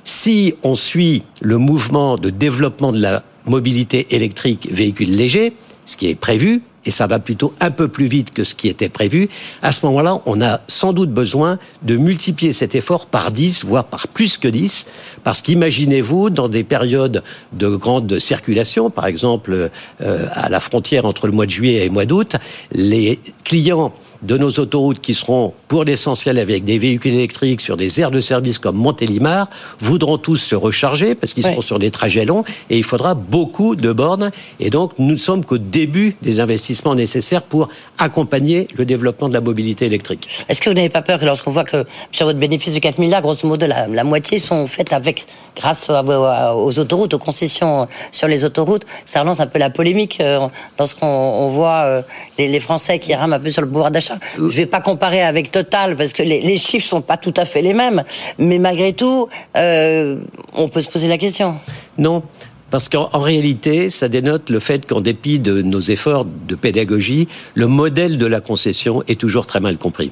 Si 0.03 0.55
on 0.63 0.75
suit 0.75 1.23
le 1.41 1.57
mouvement 1.57 2.17
de 2.17 2.29
développement 2.29 2.91
de 2.91 2.99
la 2.99 3.23
mobilité 3.45 4.07
électrique 4.11 4.67
véhicule 4.71 5.15
léger, 5.15 5.53
ce 5.85 5.97
qui 5.97 6.07
est 6.07 6.15
prévu, 6.15 6.61
et 6.85 6.91
ça 6.91 7.07
va 7.07 7.19
plutôt 7.19 7.53
un 7.59 7.71
peu 7.71 7.87
plus 7.87 8.07
vite 8.07 8.33
que 8.33 8.43
ce 8.43 8.55
qui 8.55 8.67
était 8.67 8.89
prévu, 8.89 9.29
à 9.61 9.71
ce 9.71 9.85
moment-là, 9.85 10.21
on 10.25 10.41
a 10.41 10.61
sans 10.67 10.93
doute 10.93 11.11
besoin 11.11 11.59
de 11.83 11.95
multiplier 11.95 12.51
cet 12.51 12.75
effort 12.75 13.05
par 13.05 13.31
10, 13.31 13.65
voire 13.65 13.85
par 13.85 14.07
plus 14.07 14.37
que 14.37 14.47
10, 14.47 14.87
parce 15.23 15.41
qu'imaginez-vous, 15.41 16.29
dans 16.29 16.49
des 16.49 16.63
périodes 16.63 17.23
de 17.53 17.67
grande 17.67 18.19
circulation, 18.19 18.89
par 18.89 19.05
exemple 19.05 19.69
euh, 20.01 20.27
à 20.31 20.49
la 20.49 20.59
frontière 20.59 21.05
entre 21.05 21.27
le 21.27 21.33
mois 21.33 21.45
de 21.45 21.51
juillet 21.51 21.85
et 21.85 21.85
le 21.85 21.91
mois 21.91 22.05
d'août, 22.05 22.35
les 22.71 23.19
clients 23.43 23.93
de 24.21 24.37
nos 24.37 24.51
autoroutes 24.51 24.99
qui 24.99 25.13
seront 25.13 25.53
pour 25.67 25.83
l'essentiel 25.83 26.37
avec 26.37 26.63
des 26.63 26.77
véhicules 26.77 27.13
électriques 27.13 27.61
sur 27.61 27.77
des 27.77 27.99
aires 27.99 28.11
de 28.11 28.19
service 28.19 28.59
comme 28.59 28.75
Montélimar 28.75 29.47
voudront 29.79 30.17
tous 30.17 30.37
se 30.37 30.55
recharger 30.55 31.15
parce 31.15 31.33
qu'ils 31.33 31.43
seront 31.43 31.61
sur 31.61 31.79
des 31.79 31.91
trajets 31.91 32.25
longs 32.25 32.43
et 32.69 32.77
il 32.77 32.83
faudra 32.83 33.13
beaucoup 33.13 33.75
de 33.75 33.91
bornes. 33.91 34.31
Et 34.59 34.69
donc 34.69 34.91
nous 34.99 35.11
ne 35.11 35.17
sommes 35.17 35.43
qu'au 35.45 35.57
début 35.57 36.15
des 36.21 36.39
investissements 36.39 36.95
nécessaires 36.95 37.41
pour 37.41 37.69
accompagner 37.97 38.67
le 38.75 38.85
développement 38.85 39.29
de 39.29 39.33
la 39.33 39.41
mobilité 39.41 39.85
électrique. 39.85 40.29
Est-ce 40.49 40.61
que 40.61 40.69
vous 40.69 40.75
n'avez 40.75 40.89
pas 40.89 41.01
peur 41.01 41.19
que 41.19 41.25
lorsqu'on 41.25 41.51
voit 41.51 41.63
que 41.63 41.85
sur 42.11 42.25
votre 42.25 42.39
bénéfice 42.39 42.73
de 42.73 42.79
4 42.79 42.99
milliards, 42.99 43.21
grosso 43.21 43.47
modo 43.47 43.65
la, 43.65 43.87
la 43.87 44.03
moitié 44.03 44.39
sont 44.39 44.67
faites 44.67 44.93
avec 44.93 45.25
grâce 45.55 45.89
aux 45.89 46.79
autoroutes, 46.79 47.13
aux 47.13 47.19
concessions 47.19 47.87
sur 48.11 48.27
les 48.27 48.43
autoroutes, 48.43 48.85
ça 49.05 49.21
relance 49.21 49.39
un 49.39 49.47
peu 49.47 49.59
la 49.59 49.69
polémique 49.69 50.19
euh, 50.21 50.47
lorsqu'on 50.77 51.49
voit 51.49 51.83
euh, 51.85 52.01
les, 52.37 52.47
les 52.47 52.59
Français 52.59 52.99
qui 52.99 53.13
rament 53.13 53.33
un 53.33 53.39
peu 53.39 53.51
sur 53.51 53.61
le 53.61 53.67
pouvoir 53.67 53.91
d'achat 53.91 54.10
je 54.37 54.41
ne 54.41 54.49
vais 54.49 54.65
pas 54.65 54.81
comparer 54.81 55.21
avec 55.21 55.51
Total 55.51 55.95
parce 55.95 56.13
que 56.13 56.23
les, 56.23 56.41
les 56.41 56.57
chiffres 56.57 56.87
sont 56.87 57.01
pas 57.01 57.17
tout 57.17 57.33
à 57.37 57.45
fait 57.45 57.61
les 57.61 57.73
mêmes, 57.73 58.03
mais 58.37 58.59
malgré 58.59 58.93
tout, 58.93 59.27
euh, 59.57 60.21
on 60.53 60.67
peut 60.67 60.81
se 60.81 60.89
poser 60.89 61.07
la 61.07 61.17
question. 61.17 61.55
Non, 61.97 62.23
parce 62.71 62.87
qu'en 62.87 63.19
réalité, 63.19 63.89
ça 63.89 64.07
dénote 64.07 64.49
le 64.49 64.59
fait 64.59 64.85
qu'en 64.85 65.01
dépit 65.01 65.39
de 65.39 65.61
nos 65.61 65.81
efforts 65.81 66.25
de 66.25 66.55
pédagogie, 66.55 67.27
le 67.53 67.67
modèle 67.67 68.17
de 68.17 68.25
la 68.25 68.39
concession 68.39 69.03
est 69.07 69.19
toujours 69.19 69.45
très 69.45 69.59
mal 69.59 69.77
compris. 69.77 70.11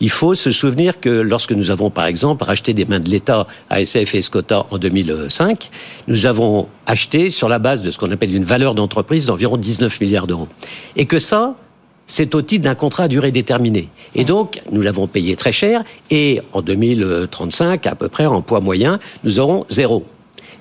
Il 0.00 0.10
faut 0.10 0.34
se 0.34 0.50
souvenir 0.50 1.00
que 1.00 1.08
lorsque 1.08 1.52
nous 1.52 1.70
avons, 1.70 1.88
par 1.88 2.04
exemple, 2.04 2.44
racheté 2.44 2.74
des 2.74 2.84
mains 2.84 3.00
de 3.00 3.08
l'État 3.08 3.46
à 3.70 3.80
SF 3.80 4.14
et 4.14 4.18
Escota 4.18 4.66
en 4.70 4.76
2005, 4.76 5.70
nous 6.06 6.26
avons 6.26 6.68
acheté 6.86 7.30
sur 7.30 7.48
la 7.48 7.58
base 7.58 7.80
de 7.80 7.90
ce 7.90 7.96
qu'on 7.96 8.10
appelle 8.10 8.34
une 8.34 8.44
valeur 8.44 8.74
d'entreprise 8.74 9.24
d'environ 9.24 9.56
19 9.56 9.98
milliards 10.02 10.26
d'euros. 10.26 10.48
Et 10.96 11.06
que 11.06 11.18
ça, 11.18 11.56
c'est 12.06 12.34
au 12.34 12.42
titre 12.42 12.64
d'un 12.64 12.74
contrat 12.74 13.04
à 13.04 13.08
durée 13.08 13.32
déterminée. 13.32 13.88
Et 14.14 14.24
donc, 14.24 14.60
nous 14.70 14.80
l'avons 14.80 15.06
payé 15.06 15.36
très 15.36 15.52
cher, 15.52 15.82
et 16.10 16.40
en 16.52 16.62
2035, 16.62 17.86
à 17.86 17.94
peu 17.94 18.08
près 18.08 18.26
en 18.26 18.42
poids 18.42 18.60
moyen, 18.60 18.98
nous 19.24 19.38
aurons 19.38 19.64
zéro. 19.68 20.04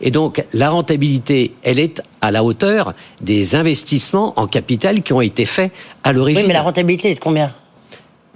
Et 0.02 0.12
donc, 0.12 0.46
la 0.54 0.70
rentabilité, 0.70 1.54
elle 1.64 1.80
est 1.80 2.02
à 2.22 2.32
la 2.32 2.44
hauteur 2.44 2.94
des 3.22 3.56
investissements 3.56 4.34
en 4.38 4.48
capital 4.48 5.02
qui 5.04 5.14
ont 5.14 5.22
été 5.22 5.46
faits 5.46 5.72
à 6.04 6.12
l'origine. 6.12 6.42
Oui, 6.42 6.48
mais 6.48 6.54
la 6.54 6.64
rentabilité 6.64 7.12
est 7.12 7.16
de 7.16 7.20
combien? 7.20 7.54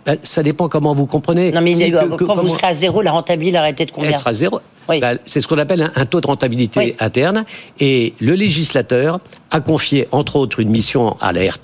Ben, 0.06 0.18
Ça 0.22 0.42
dépend 0.42 0.70
comment 0.70 0.94
vous 0.94 1.06
comprenez. 1.06 1.52
Non, 1.52 1.62
mais 1.62 1.74
quand 1.92 2.36
vous 2.36 2.50
serez 2.50 2.68
à 2.68 2.74
zéro, 2.74 3.02
la 3.02 3.12
rentabilité, 3.12 3.58
elle 3.58 3.76
de 3.76 3.92
combien? 3.92 4.12
Elle 4.12 4.18
sera 4.18 4.34
zéro. 4.34 4.62
Bah, 4.90 5.14
c'est 5.26 5.42
ce 5.42 5.48
qu'on 5.48 5.58
appelle 5.58 5.92
un, 5.96 6.06
taux 6.06 6.22
de 6.22 6.28
rentabilité 6.28 6.96
interne. 7.00 7.46
Et 7.80 8.14
le 8.20 8.34
législateur 8.34 9.20
a 9.52 9.62
confié, 9.62 10.08
entre 10.12 10.36
autres, 10.36 10.60
une 10.60 10.70
mission 10.70 11.18
à 11.20 11.32
l'ART 11.32 11.60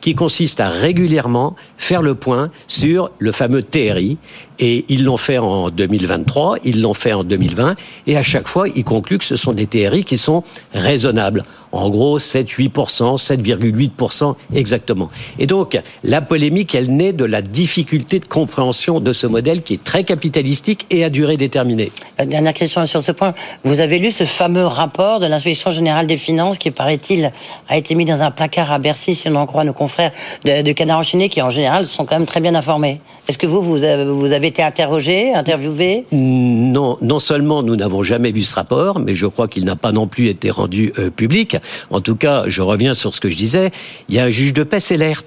qui 0.00 0.14
consiste 0.14 0.60
à 0.60 0.68
régulièrement 0.68 1.56
faire 1.76 2.02
le 2.02 2.14
point 2.14 2.50
sur 2.68 3.10
le 3.18 3.32
fameux 3.32 3.62
TRI. 3.62 4.18
Et 4.58 4.84
ils 4.88 5.04
l'ont 5.04 5.16
fait 5.16 5.38
en 5.38 5.70
2023, 5.70 6.58
ils 6.64 6.82
l'ont 6.82 6.94
fait 6.94 7.12
en 7.12 7.24
2020, 7.24 7.74
et 8.06 8.16
à 8.16 8.22
chaque 8.22 8.48
fois, 8.48 8.66
ils 8.74 8.84
concluent 8.84 9.18
que 9.18 9.24
ce 9.24 9.36
sont 9.36 9.52
des 9.52 9.66
TRI 9.66 10.04
qui 10.04 10.18
sont 10.18 10.42
raisonnables. 10.72 11.44
En 11.72 11.88
gros, 11.88 12.18
7-8%, 12.18 13.16
7,8% 13.16 14.34
exactement. 14.54 15.08
Et 15.38 15.46
donc, 15.46 15.80
la 16.04 16.20
polémique, 16.20 16.74
elle 16.74 16.94
naît 16.94 17.14
de 17.14 17.24
la 17.24 17.40
difficulté 17.40 18.18
de 18.18 18.26
compréhension 18.26 19.00
de 19.00 19.12
ce 19.14 19.26
modèle 19.26 19.62
qui 19.62 19.74
est 19.74 19.82
très 19.82 20.04
capitalistique 20.04 20.86
et 20.90 21.02
à 21.02 21.08
durée 21.08 21.38
déterminée. 21.38 21.90
Euh, 22.20 22.26
dernière 22.26 22.52
question 22.52 22.84
sur 22.84 23.00
ce 23.00 23.10
point. 23.12 23.32
Vous 23.64 23.80
avez 23.80 23.98
lu 23.98 24.10
ce 24.10 24.24
fameux 24.24 24.66
rapport 24.66 25.18
de 25.18 25.26
l'inspection 25.26 25.70
générale 25.70 26.06
des 26.06 26.18
finances 26.18 26.58
qui, 26.58 26.70
paraît-il, 26.70 27.32
a 27.68 27.76
été 27.78 27.94
mis 27.94 28.04
dans 28.04 28.22
un 28.22 28.30
placard 28.30 28.70
à 28.70 28.78
Bercy, 28.78 29.14
si 29.14 29.28
on 29.30 29.36
en 29.36 29.46
croit 29.46 29.64
nos 29.64 29.72
confrères 29.72 30.12
de, 30.44 30.60
de 30.60 30.72
Canard 30.72 30.98
enchaîné, 30.98 31.30
qui 31.30 31.40
en 31.40 31.50
général 31.50 31.86
sont 31.86 32.04
quand 32.04 32.18
même 32.18 32.26
très 32.26 32.40
bien 32.40 32.54
informés. 32.54 33.00
Est-ce 33.28 33.38
que 33.38 33.46
vous, 33.46 33.62
vous 33.62 33.84
avez, 33.84 34.46
été 34.48 34.62
interrogé, 34.62 35.32
interviewé 35.32 36.06
Non, 36.10 36.98
non 37.00 37.20
seulement 37.20 37.62
nous 37.62 37.76
n'avons 37.76 38.02
jamais 38.02 38.32
vu 38.32 38.42
ce 38.42 38.54
rapport, 38.56 38.98
mais 38.98 39.14
je 39.14 39.26
crois 39.26 39.46
qu'il 39.46 39.64
n'a 39.64 39.76
pas 39.76 39.92
non 39.92 40.08
plus 40.08 40.26
été 40.26 40.50
rendu 40.50 40.92
euh, 40.98 41.08
public. 41.08 41.56
En 41.90 42.00
tout 42.00 42.16
cas, 42.16 42.44
je 42.48 42.62
reviens 42.62 42.94
sur 42.94 43.14
ce 43.14 43.20
que 43.20 43.28
je 43.28 43.36
disais. 43.36 43.70
Il 44.08 44.16
y 44.16 44.18
a 44.18 44.24
un 44.24 44.30
juge 44.30 44.52
de 44.52 44.64
paix, 44.64 44.80
c'est 44.80 44.96
l'ART 44.96 45.22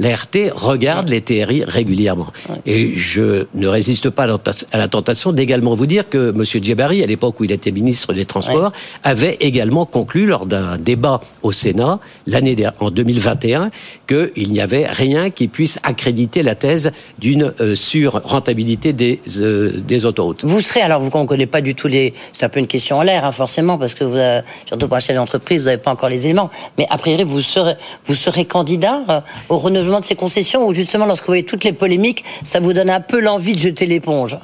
l'ART 0.00 0.52
regarde 0.54 1.08
les 1.10 1.20
TRI 1.20 1.62
régulièrement. 1.64 2.28
Et 2.64 2.96
je 2.96 3.46
ne 3.54 3.68
résiste 3.68 4.10
pas 4.10 4.26
à 4.72 4.78
la 4.78 4.88
tentation 4.88 5.32
d'également 5.32 5.74
vous 5.74 5.86
dire 5.86 6.08
que 6.08 6.30
M. 6.34 6.42
Djebari, 6.44 7.04
à 7.04 7.06
l'époque 7.06 7.38
où 7.38 7.44
il 7.44 7.52
était 7.52 7.70
ministre 7.70 8.12
des 8.12 8.24
Transports, 8.24 8.72
avait 9.04 9.36
également 9.40 9.84
conclu 9.84 10.26
lors 10.26 10.46
d'un 10.46 10.78
débat 10.78 11.20
au 11.42 11.52
Sénat, 11.52 12.00
l'année 12.26 12.56
en 12.80 12.90
2021, 12.90 13.70
qu'il 14.06 14.52
n'y 14.52 14.60
avait 14.60 14.86
rien 14.86 15.30
qui 15.30 15.48
puisse 15.48 15.78
accréditer 15.82 16.42
la 16.42 16.54
thèse 16.54 16.92
d'une 17.18 17.52
euh, 17.60 17.76
sur-rentabilité 17.76 18.92
des, 18.92 19.20
euh, 19.36 19.78
des 19.80 20.04
autoroutes. 20.06 20.44
Vous 20.44 20.60
serez, 20.60 20.80
alors 20.80 21.00
vous 21.00 21.06
ne 21.06 21.26
connaissez 21.26 21.46
pas 21.46 21.60
du 21.60 21.74
tout 21.74 21.88
les... 21.88 22.14
C'est 22.32 22.46
un 22.46 22.48
peu 22.48 22.60
une 22.60 22.66
question 22.66 22.98
en 22.98 23.02
l'air, 23.02 23.24
hein, 23.24 23.32
forcément, 23.32 23.78
parce 23.78 23.94
que 23.94 24.04
vous, 24.04 24.16
avez, 24.16 24.42
surtout 24.64 24.88
pour 24.88 24.96
acheter 24.96 25.14
d'entreprise, 25.14 25.60
vous 25.60 25.66
n'avez 25.66 25.78
pas 25.78 25.90
encore 25.90 26.08
les 26.08 26.24
éléments. 26.24 26.50
Mais 26.78 26.86
a 26.88 26.96
priori, 26.96 27.24
vous 27.24 27.42
serez, 27.42 27.74
vous 28.06 28.14
serez 28.14 28.44
candidat 28.44 29.02
euh, 29.08 29.20
au 29.48 29.58
renouvellement 29.58 29.89
de 29.98 30.04
ces 30.04 30.14
concessions 30.14 30.68
ou 30.68 30.74
justement 30.74 31.06
lorsque 31.06 31.24
vous 31.24 31.32
voyez 31.32 31.42
toutes 31.42 31.64
les 31.64 31.72
polémiques, 31.72 32.24
ça 32.44 32.60
vous 32.60 32.72
donne 32.72 32.90
un 32.90 33.00
peu 33.00 33.18
l'envie 33.18 33.54
de 33.54 33.58
jeter 33.58 33.86
l'éponge 33.86 34.38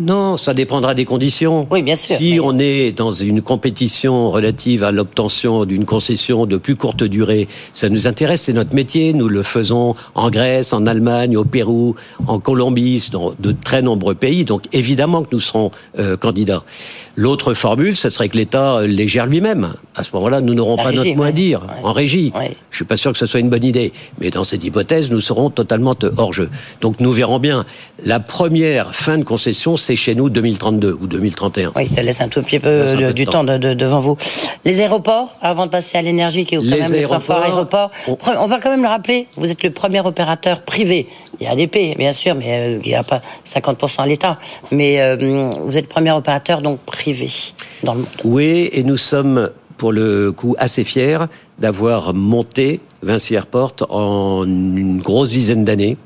non, 0.00 0.36
ça 0.36 0.54
dépendra 0.54 0.94
des 0.94 1.04
conditions. 1.04 1.66
Oui, 1.70 1.82
bien 1.82 1.94
sûr. 1.94 2.16
Si 2.16 2.38
on 2.42 2.58
est 2.58 2.96
dans 2.96 3.10
une 3.10 3.42
compétition 3.42 4.30
relative 4.30 4.82
à 4.82 4.92
l'obtention 4.92 5.66
d'une 5.66 5.84
concession 5.84 6.46
de 6.46 6.56
plus 6.56 6.74
courte 6.74 7.04
durée, 7.04 7.48
ça 7.72 7.88
nous 7.88 8.06
intéresse, 8.06 8.42
c'est 8.42 8.52
notre 8.54 8.74
métier. 8.74 9.12
Nous 9.12 9.28
le 9.28 9.42
faisons 9.42 9.94
en 10.14 10.30
Grèce, 10.30 10.72
en 10.72 10.86
Allemagne, 10.86 11.36
au 11.36 11.44
Pérou, 11.44 11.96
en 12.26 12.38
Colombie, 12.38 13.08
dans 13.12 13.34
de 13.38 13.52
très 13.52 13.82
nombreux 13.82 14.14
pays. 14.14 14.44
Donc 14.44 14.64
évidemment 14.72 15.22
que 15.22 15.28
nous 15.32 15.40
serons 15.40 15.70
euh, 15.98 16.16
candidats. 16.16 16.64
L'autre 17.16 17.52
formule, 17.54 17.96
ce 17.96 18.08
serait 18.08 18.28
que 18.28 18.36
l'État 18.36 18.78
euh, 18.78 18.86
les 18.86 19.06
gère 19.06 19.26
lui-même. 19.26 19.74
À 19.96 20.04
ce 20.04 20.10
moment-là, 20.14 20.40
nous 20.40 20.54
n'aurons 20.54 20.76
pas 20.76 20.92
notre 20.92 21.14
mot 21.14 21.24
à 21.24 21.32
dire 21.32 21.66
en 21.82 21.92
régie. 21.92 22.32
Je 22.34 22.54
Je 22.70 22.76
suis 22.76 22.84
pas 22.84 22.96
sûr 22.96 23.12
que 23.12 23.18
ce 23.18 23.26
soit 23.26 23.40
une 23.40 23.50
bonne 23.50 23.64
idée. 23.64 23.92
Mais 24.20 24.30
dans 24.30 24.44
cette 24.44 24.64
hypothèse, 24.64 25.10
nous 25.10 25.20
serons 25.20 25.50
totalement 25.50 25.94
hors 26.16 26.32
jeu. 26.32 26.48
Donc 26.80 27.00
nous 27.00 27.12
verrons 27.12 27.38
bien. 27.38 27.66
La 28.04 28.20
première 28.20 28.94
fin 28.94 29.18
de 29.18 29.24
concession, 29.24 29.76
c'est 29.76 29.89
chez 29.96 30.14
nous 30.14 30.30
2032 30.30 30.98
ou 31.00 31.06
2031. 31.06 31.72
Oui, 31.76 31.88
ça 31.88 32.02
laisse 32.02 32.20
un 32.20 32.28
tout 32.28 32.42
petit 32.42 32.58
peu, 32.58 33.12
du 33.12 33.26
temps, 33.26 33.44
devant 33.44 34.00
vous. 34.00 34.16
Les 34.64 34.80
aéroports, 34.80 35.36
avant 35.40 35.66
de 35.66 35.70
passer 35.70 35.98
à 35.98 36.02
l'énergie, 36.02 36.44
qui 36.44 36.56
est 36.56 36.58
quand 36.58 36.64
même 36.64 36.92
aéroports, 36.92 37.42
aéroport, 37.42 37.90
on... 38.08 38.16
on... 38.38 38.46
va 38.46 38.58
quand 38.58 38.70
même 38.70 38.82
le 38.82 38.88
rappeler, 38.88 39.26
vous 39.36 39.50
êtes 39.50 39.62
le 39.62 39.70
premier 39.70 40.00
opérateur 40.00 40.62
privé. 40.62 41.08
Il 41.40 41.44
y 41.44 41.46
a 41.46 41.52
ADP, 41.52 41.96
bien 41.96 42.12
sûr, 42.12 42.34
mais 42.34 42.76
euh, 42.76 42.78
il 42.82 42.88
n'y 42.88 42.94
a 42.94 43.02
pas 43.02 43.22
50% 43.46 44.02
à 44.02 44.06
l'État. 44.06 44.38
Mais 44.72 45.00
euh, 45.00 45.50
vous 45.64 45.78
êtes 45.78 45.84
le 45.84 45.88
premier 45.88 46.12
opérateur 46.12 46.62
donc 46.62 46.80
privé 46.80 47.28
dans 47.82 47.94
le 47.94 48.00
monde. 48.00 48.08
Oui, 48.24 48.68
et 48.72 48.82
nous 48.82 48.96
sommes 48.96 49.50
pour 49.76 49.92
le 49.92 50.30
coup 50.32 50.54
assez 50.58 50.84
fiers 50.84 51.18
d'avoir 51.58 52.12
monté 52.12 52.80
Vinci 53.02 53.34
Airport 53.34 53.74
en 53.88 54.44
une 54.44 55.00
grosse 55.00 55.30
dizaine 55.30 55.64
d'années. 55.64 55.96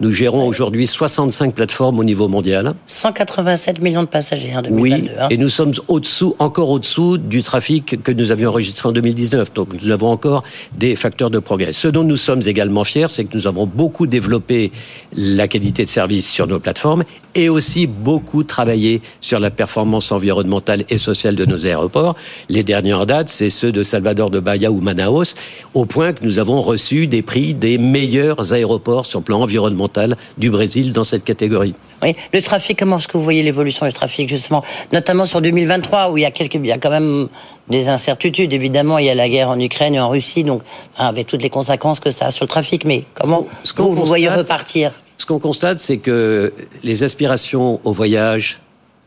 Nous 0.00 0.12
gérons 0.12 0.46
aujourd'hui 0.46 0.86
65 0.86 1.54
plateformes 1.54 1.98
au 1.98 2.04
niveau 2.04 2.26
mondial. 2.26 2.72
187 2.86 3.82
millions 3.82 4.02
de 4.02 4.08
passagers 4.08 4.56
en 4.56 4.62
2022. 4.62 4.80
Oui, 4.80 5.10
hein. 5.20 5.26
et 5.28 5.36
nous 5.36 5.50
sommes 5.50 5.74
au-dessous, 5.88 6.34
encore 6.38 6.70
au-dessous 6.70 7.18
du 7.18 7.42
trafic 7.42 8.02
que 8.02 8.10
nous 8.10 8.32
avions 8.32 8.48
enregistré 8.48 8.88
en 8.88 8.92
2019. 8.92 9.52
Donc 9.52 9.68
nous 9.82 9.90
avons 9.90 10.08
encore 10.08 10.42
des 10.74 10.96
facteurs 10.96 11.28
de 11.28 11.38
progrès. 11.38 11.74
Ce 11.74 11.86
dont 11.86 12.02
nous 12.02 12.16
sommes 12.16 12.40
également 12.46 12.82
fiers, 12.84 13.08
c'est 13.08 13.26
que 13.26 13.36
nous 13.36 13.46
avons 13.46 13.66
beaucoup 13.66 14.06
développé 14.06 14.72
la 15.14 15.46
qualité 15.48 15.84
de 15.84 15.90
service 15.90 16.26
sur 16.26 16.46
nos 16.46 16.60
plateformes 16.60 17.04
et 17.34 17.50
aussi 17.50 17.86
beaucoup 17.86 18.42
travaillé 18.42 19.02
sur 19.20 19.38
la 19.38 19.50
performance 19.50 20.12
environnementale 20.12 20.84
et 20.88 20.96
sociale 20.96 21.36
de 21.36 21.44
nos 21.44 21.66
aéroports. 21.66 22.16
Les 22.48 22.62
derniers 22.62 22.94
en 22.94 23.04
date, 23.04 23.28
c'est 23.28 23.50
ceux 23.50 23.70
de 23.70 23.82
Salvador 23.82 24.30
de 24.30 24.40
Bahia 24.40 24.72
ou 24.72 24.80
Manaus, 24.80 25.34
au 25.74 25.84
point 25.84 26.14
que 26.14 26.24
nous 26.24 26.38
avons 26.38 26.62
reçu 26.62 27.06
des 27.06 27.20
prix 27.20 27.52
des 27.52 27.76
meilleurs 27.76 28.54
aéroports 28.54 29.04
sur 29.04 29.20
le 29.20 29.24
plan 29.24 29.42
environnemental 29.42 29.89
du 30.38 30.50
Brésil 30.50 30.92
dans 30.92 31.04
cette 31.04 31.24
catégorie. 31.24 31.74
Oui, 32.02 32.14
le 32.32 32.40
trafic, 32.40 32.78
comment 32.78 32.98
est-ce 32.98 33.08
que 33.08 33.16
vous 33.16 33.24
voyez 33.24 33.42
l'évolution 33.42 33.86
du 33.86 33.92
trafic 33.92 34.28
justement, 34.28 34.64
notamment 34.92 35.26
sur 35.26 35.40
2023 35.40 36.10
où 36.10 36.18
il 36.18 36.22
y 36.22 36.24
a 36.24 36.30
quelques, 36.30 36.54
il 36.54 36.66
y 36.66 36.72
a 36.72 36.78
quand 36.78 36.90
même 36.90 37.28
des 37.68 37.88
incertitudes. 37.88 38.52
Évidemment, 38.52 38.98
il 38.98 39.06
y 39.06 39.10
a 39.10 39.14
la 39.14 39.28
guerre 39.28 39.50
en 39.50 39.58
Ukraine 39.58 39.94
et 39.94 40.00
en 40.00 40.08
Russie, 40.08 40.44
donc 40.44 40.62
avec 40.96 41.26
toutes 41.26 41.42
les 41.42 41.50
conséquences 41.50 42.00
que 42.00 42.10
ça 42.10 42.26
a 42.26 42.30
sur 42.30 42.44
le 42.44 42.48
trafic. 42.48 42.84
Mais 42.84 43.04
comment 43.14 43.46
ce 43.64 43.72
vous, 43.76 43.94
vous 43.94 44.06
voyez 44.06 44.28
repartir? 44.28 44.92
Ce 45.16 45.26
qu'on 45.26 45.38
constate, 45.38 45.78
c'est 45.78 45.98
que 45.98 46.52
les 46.82 47.02
aspirations 47.02 47.80
au 47.84 47.92
voyage, 47.92 48.60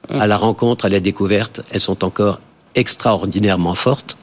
hum. 0.09 0.21
à 0.21 0.27
la 0.27 0.37
rencontre, 0.37 0.85
à 0.85 0.89
la 0.89 0.99
découverte, 0.99 1.61
elles 1.71 1.79
sont 1.79 2.03
encore 2.03 2.39
extraordinairement 2.75 3.75
fortes. 3.75 4.17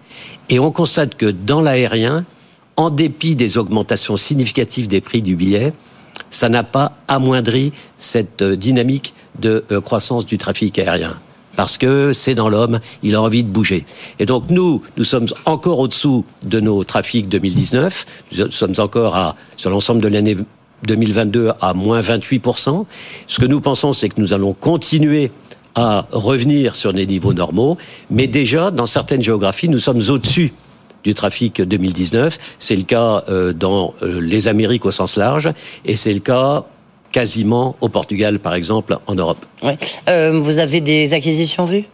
Et 0.48 0.58
on 0.58 0.72
constate 0.72 1.14
que 1.16 1.26
dans 1.26 1.60
l'aérien, 1.60 2.24
en 2.76 2.90
dépit 2.90 3.36
des 3.36 3.58
augmentations 3.58 4.16
significatives 4.16 4.88
des 4.88 5.00
prix 5.00 5.22
du 5.22 5.36
billet, 5.36 5.72
ça 6.30 6.48
n'a 6.48 6.62
pas 6.62 6.92
amoindri 7.08 7.72
cette 7.98 8.42
euh, 8.42 8.56
dynamique 8.56 9.14
de 9.38 9.64
euh, 9.70 9.80
croissance 9.80 10.26
du 10.26 10.38
trafic 10.38 10.78
aérien. 10.78 11.18
Parce 11.56 11.78
que 11.78 12.12
c'est 12.12 12.34
dans 12.34 12.48
l'homme, 12.48 12.80
il 13.02 13.14
a 13.14 13.22
envie 13.22 13.42
de 13.42 13.48
bouger. 13.48 13.84
Et 14.18 14.26
donc 14.26 14.50
nous, 14.50 14.82
nous 14.96 15.04
sommes 15.04 15.26
encore 15.44 15.78
au-dessous 15.80 16.24
de 16.46 16.60
nos 16.60 16.84
trafics 16.84 17.28
2019. 17.28 18.06
Nous 18.38 18.50
sommes 18.50 18.74
encore 18.78 19.16
à, 19.16 19.36
sur 19.56 19.70
l'ensemble 19.70 20.00
de 20.00 20.08
l'année 20.08 20.36
2022 20.84 21.52
à 21.60 21.74
moins 21.74 22.00
28%. 22.00 22.86
Ce 23.26 23.40
que 23.40 23.46
nous 23.46 23.60
pensons, 23.60 23.92
c'est 23.92 24.08
que 24.08 24.20
nous 24.20 24.32
allons 24.32 24.52
continuer 24.54 25.32
à 25.74 26.06
revenir 26.10 26.76
sur 26.76 26.92
des 26.92 27.06
niveaux 27.06 27.32
normaux, 27.32 27.78
mais 28.10 28.26
déjà, 28.26 28.70
dans 28.70 28.86
certaines 28.86 29.22
géographies, 29.22 29.68
nous 29.68 29.78
sommes 29.78 30.02
au-dessus 30.08 30.52
du 31.04 31.14
trafic 31.14 31.62
2019. 31.62 32.38
C'est 32.58 32.76
le 32.76 32.82
cas 32.82 33.24
euh, 33.28 33.52
dans 33.52 33.94
euh, 34.02 34.20
les 34.20 34.48
Amériques 34.48 34.84
au 34.84 34.90
sens 34.90 35.16
large 35.16 35.50
et 35.84 35.96
c'est 35.96 36.12
le 36.12 36.20
cas 36.20 36.64
quasiment 37.12 37.76
au 37.80 37.88
Portugal, 37.88 38.38
par 38.38 38.54
exemple, 38.54 38.98
en 39.06 39.14
Europe. 39.14 39.44
Euh, 40.08 40.40
vous 40.40 40.58
avez 40.58 40.80
des 40.80 41.12
acquisitions 41.12 41.64
vues? 41.64 41.84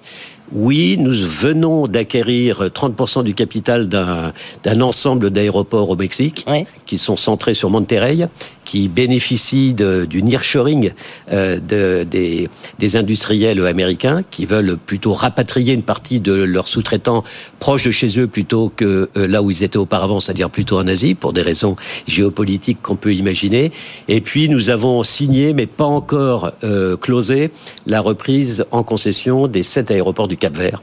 Oui, 0.53 0.97
nous 0.99 1.13
venons 1.13 1.89
d'acquérir 1.89 2.67
30% 2.67 3.25
du 3.25 3.35
capital 3.35 3.89
d'un 3.89 4.81
ensemble 4.81 5.31
d'aéroports 5.31 5.91
au 5.91 5.97
Mexique 5.97 6.47
qui 6.87 6.99
sont 6.99 7.17
centrés 7.17 7.55
sur 7.55 7.69
Monterrey, 7.69 8.29
qui 8.67 8.89
bénéficient 8.89 9.73
du 9.73 10.23
nearshoring 10.23 10.91
euh, 11.33 11.59
de, 11.59 12.05
des, 12.05 12.51
des, 12.79 12.97
industriels 12.97 13.65
américains 13.65 14.23
qui 14.31 14.45
veulent 14.45 14.77
plutôt 14.77 15.15
rapatrier 15.15 15.73
une 15.73 15.83
partie 15.83 16.21
de 16.21 16.35
leurs 16.35 16.69
sous-traitants 16.69 17.25
proches 17.61 17.85
de 17.85 17.91
chez 17.91 18.21
eux 18.21 18.27
plutôt 18.27 18.71
que 18.75 19.09
euh, 19.17 19.27
là 19.27 19.41
où 19.41 19.51
ils 19.51 19.63
étaient 19.63 19.79
auparavant, 19.79 20.21
c'est-à-dire 20.21 20.51
plutôt 20.51 20.79
en 20.79 20.87
Asie, 20.87 21.15
pour 21.15 21.33
des 21.33 21.43
raisons 21.43 21.77
géopolitiques 22.07 22.83
qu'on 22.83 22.97
peut 22.97 23.15
imaginer. 23.15 23.73
Et 24.09 24.21
puis 24.21 24.49
nous 24.49 24.69
avons 24.69 25.03
signé, 25.05 25.55
mais 25.55 25.67
pas 25.67 25.85
encore 25.85 26.53
euh, 26.65 26.97
closé, 26.97 27.51
la 27.87 28.01
reprise 28.01 28.67
en 28.73 28.83
concession 28.83 29.47
des 29.47 29.63
sept 29.63 29.91
aéroports 29.91 30.29
du 30.29 30.37
Cap-Vert. 30.37 30.83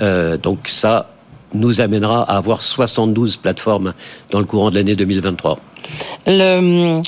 Euh, 0.00 0.36
donc 0.36 0.68
ça 0.68 1.10
nous 1.54 1.80
amènera 1.80 2.22
à 2.22 2.36
avoir 2.36 2.62
72 2.62 3.36
plateformes 3.36 3.92
dans 4.30 4.38
le 4.38 4.44
courant 4.44 4.70
de 4.70 4.76
l'année 4.76 4.96
2023. 4.96 5.58
Le, 6.26 7.00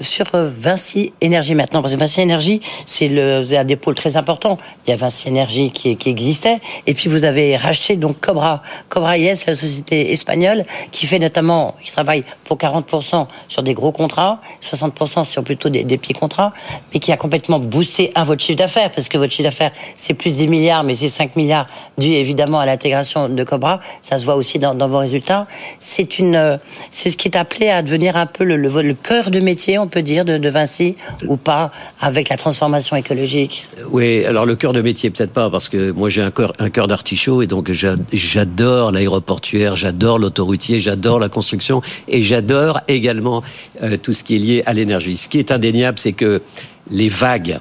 sur 0.00 0.26
Vinci 0.32 1.12
Énergie 1.20 1.54
maintenant, 1.54 1.80
parce 1.80 1.94
que 1.94 1.98
Vinci 1.98 2.20
Énergie, 2.20 2.60
c'est 2.84 3.08
un 3.56 3.64
des 3.64 3.76
pôles 3.76 3.94
très 3.94 4.16
importants. 4.16 4.56
Il 4.86 4.90
y 4.90 4.92
a 4.92 4.96
Vinci 4.96 5.28
Énergie 5.28 5.70
qui, 5.70 5.96
existait, 6.06 6.58
et 6.86 6.94
puis 6.94 7.08
vous 7.08 7.24
avez 7.24 7.56
racheté 7.56 7.96
donc 7.96 8.20
Cobra, 8.20 8.62
Cobra 8.88 9.18
IS, 9.18 9.44
la 9.46 9.54
société 9.54 10.10
espagnole, 10.10 10.64
qui 10.90 11.06
fait 11.06 11.18
notamment, 11.18 11.74
qui 11.80 11.92
travaille 11.92 12.22
pour 12.44 12.56
40% 12.56 13.26
sur 13.48 13.62
des 13.62 13.74
gros 13.74 13.92
contrats, 13.92 14.40
60% 14.62 15.24
sur 15.24 15.44
plutôt 15.44 15.68
des, 15.68 15.84
petits 15.96 16.12
contrats, 16.12 16.52
mais 16.92 17.00
qui 17.00 17.12
a 17.12 17.16
complètement 17.16 17.58
boosté 17.58 18.12
un 18.14 18.24
votre 18.24 18.42
chiffre 18.42 18.58
d'affaires, 18.58 18.90
parce 18.90 19.08
que 19.08 19.16
votre 19.16 19.32
chiffre 19.32 19.48
d'affaires, 19.48 19.72
c'est 19.96 20.14
plus 20.14 20.36
des 20.36 20.48
milliards, 20.48 20.82
mais 20.82 20.94
c'est 20.94 21.08
5 21.08 21.36
milliards 21.36 21.66
dû 21.98 22.12
évidemment 22.12 22.58
à 22.58 22.66
l'intégration 22.66 23.28
de 23.28 23.44
Cobra. 23.44 23.80
Ça 24.02 24.18
se 24.18 24.24
voit 24.24 24.34
aussi 24.34 24.58
dans, 24.58 24.74
dans 24.74 24.88
vos 24.88 24.98
résultats. 24.98 25.46
C'est 25.78 26.18
une, 26.18 26.58
c'est 26.90 27.10
ce 27.10 27.16
qui 27.16 27.28
est 27.28 27.36
appelé 27.36 27.68
à 27.68 27.75
devenir 27.82 28.16
un 28.16 28.26
peu 28.26 28.44
le, 28.44 28.94
cœur 28.94 29.30
de 29.30 29.40
métier, 29.40 29.78
on 29.78 29.86
peut 29.86 30.02
dire, 30.02 30.24
de, 30.24 30.48
Vinci, 30.48 30.96
ou 31.26 31.36
pas, 31.36 31.70
avec 32.00 32.28
la 32.28 32.36
transformation 32.36 32.96
écologique? 32.96 33.68
Oui, 33.90 34.24
alors 34.24 34.46
le 34.46 34.56
cœur 34.56 34.72
de 34.72 34.80
métier, 34.80 35.10
peut-être 35.10 35.32
pas, 35.32 35.50
parce 35.50 35.68
que 35.68 35.90
moi 35.90 36.08
j'ai 36.08 36.22
un 36.22 36.30
cœur, 36.30 36.52
un 36.58 36.68
d'artichaut, 36.68 37.42
et 37.42 37.46
donc 37.46 37.70
j'adore 38.12 38.92
l'aéroportuaire, 38.92 39.76
j'adore 39.76 40.18
l'autoroutier, 40.18 40.80
j'adore 40.80 41.18
la 41.18 41.28
construction, 41.28 41.82
et 42.08 42.22
j'adore 42.22 42.80
également 42.88 43.42
euh, 43.82 43.96
tout 43.96 44.12
ce 44.12 44.24
qui 44.24 44.36
est 44.36 44.38
lié 44.38 44.62
à 44.66 44.72
l'énergie. 44.72 45.16
Ce 45.16 45.28
qui 45.28 45.38
est 45.38 45.50
indéniable, 45.50 45.98
c'est 45.98 46.12
que 46.12 46.42
les 46.90 47.08
vagues 47.08 47.58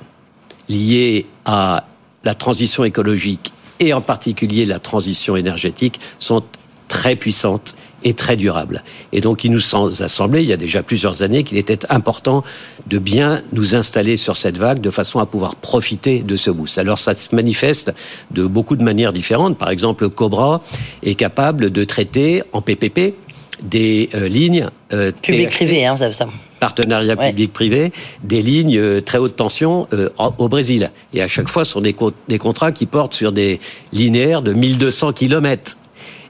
liées 0.69 1.25
à 1.45 1.85
la 2.23 2.33
transition 2.33 2.83
écologique 2.83 3.53
et 3.79 3.93
en 3.93 4.01
particulier 4.01 4.65
la 4.65 4.79
transition 4.79 5.35
énergétique 5.35 5.99
sont 6.19 6.43
très 6.87 7.15
puissantes 7.15 7.75
et 8.05 8.13
très 8.13 8.37
durables. 8.37 8.83
Et 9.11 9.19
donc, 9.19 9.43
il 9.43 9.51
nous 9.51 9.75
a 9.75 10.07
semblé, 10.07 10.41
il 10.41 10.47
y 10.47 10.53
a 10.53 10.57
déjà 10.57 10.81
plusieurs 10.81 11.21
années, 11.21 11.43
qu'il 11.43 11.57
était 11.57 11.79
important 11.89 12.43
de 12.87 12.97
bien 12.97 13.41
nous 13.51 13.75
installer 13.75 14.15
sur 14.15 14.37
cette 14.37 14.57
vague 14.57 14.79
de 14.79 14.91
façon 14.91 15.19
à 15.19 15.25
pouvoir 15.25 15.55
profiter 15.55 16.19
de 16.19 16.37
ce 16.37 16.49
boost. 16.51 16.77
Alors, 16.77 16.99
ça 16.99 17.13
se 17.13 17.35
manifeste 17.35 17.91
de 18.31 18.45
beaucoup 18.45 18.77
de 18.77 18.83
manières 18.83 19.11
différentes. 19.11 19.57
Par 19.57 19.69
exemple, 19.69 20.09
Cobra 20.09 20.61
est 21.03 21.15
capable 21.15 21.71
de 21.71 21.83
traiter 21.83 22.43
en 22.53 22.61
PPP 22.61 23.15
des 23.63 24.09
euh, 24.15 24.27
lignes 24.27 24.67
euh, 24.93 25.11
public-privé, 25.11 25.85
hein, 25.85 25.97
ça, 25.97 26.11
ça 26.11 26.27
partenariat 26.59 27.15
ouais. 27.15 27.29
public-privé, 27.29 27.91
des 28.23 28.41
lignes 28.41 28.77
euh, 28.77 29.01
très 29.01 29.17
haute 29.17 29.35
tension 29.35 29.87
euh, 29.93 30.09
au 30.37 30.49
Brésil. 30.49 30.91
Et 31.13 31.21
à 31.21 31.27
chaque 31.27 31.47
fois, 31.47 31.65
ce 31.65 31.73
sont 31.73 31.81
des, 31.81 31.93
co 31.93 32.11
des 32.27 32.37
contrats 32.37 32.71
qui 32.71 32.85
portent 32.85 33.13
sur 33.13 33.31
des 33.31 33.59
linéaires 33.93 34.41
de 34.41 34.53
1200 34.53 35.13
kilomètres. 35.13 35.77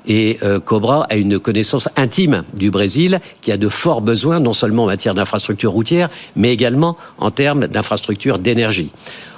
Et 0.08 0.38
euh, 0.44 0.60
Cobra 0.60 1.06
a 1.10 1.16
une 1.16 1.40
connaissance 1.40 1.90
intime 1.96 2.44
du 2.54 2.72
Brésil, 2.72 3.20
qui 3.42 3.52
a 3.52 3.58
de 3.58 3.70
forts 3.70 4.02
besoins, 4.02 4.40
non 4.40 4.54
seulement 4.54 4.84
en 4.84 4.88
matière 4.88 5.14
d'infrastructures 5.14 5.72
routières, 5.72 6.10
mais 6.36 6.54
également 6.54 6.98
en 7.18 7.32
termes 7.32 7.68
d'infrastructures 7.68 8.40
d'énergie. 8.40 8.92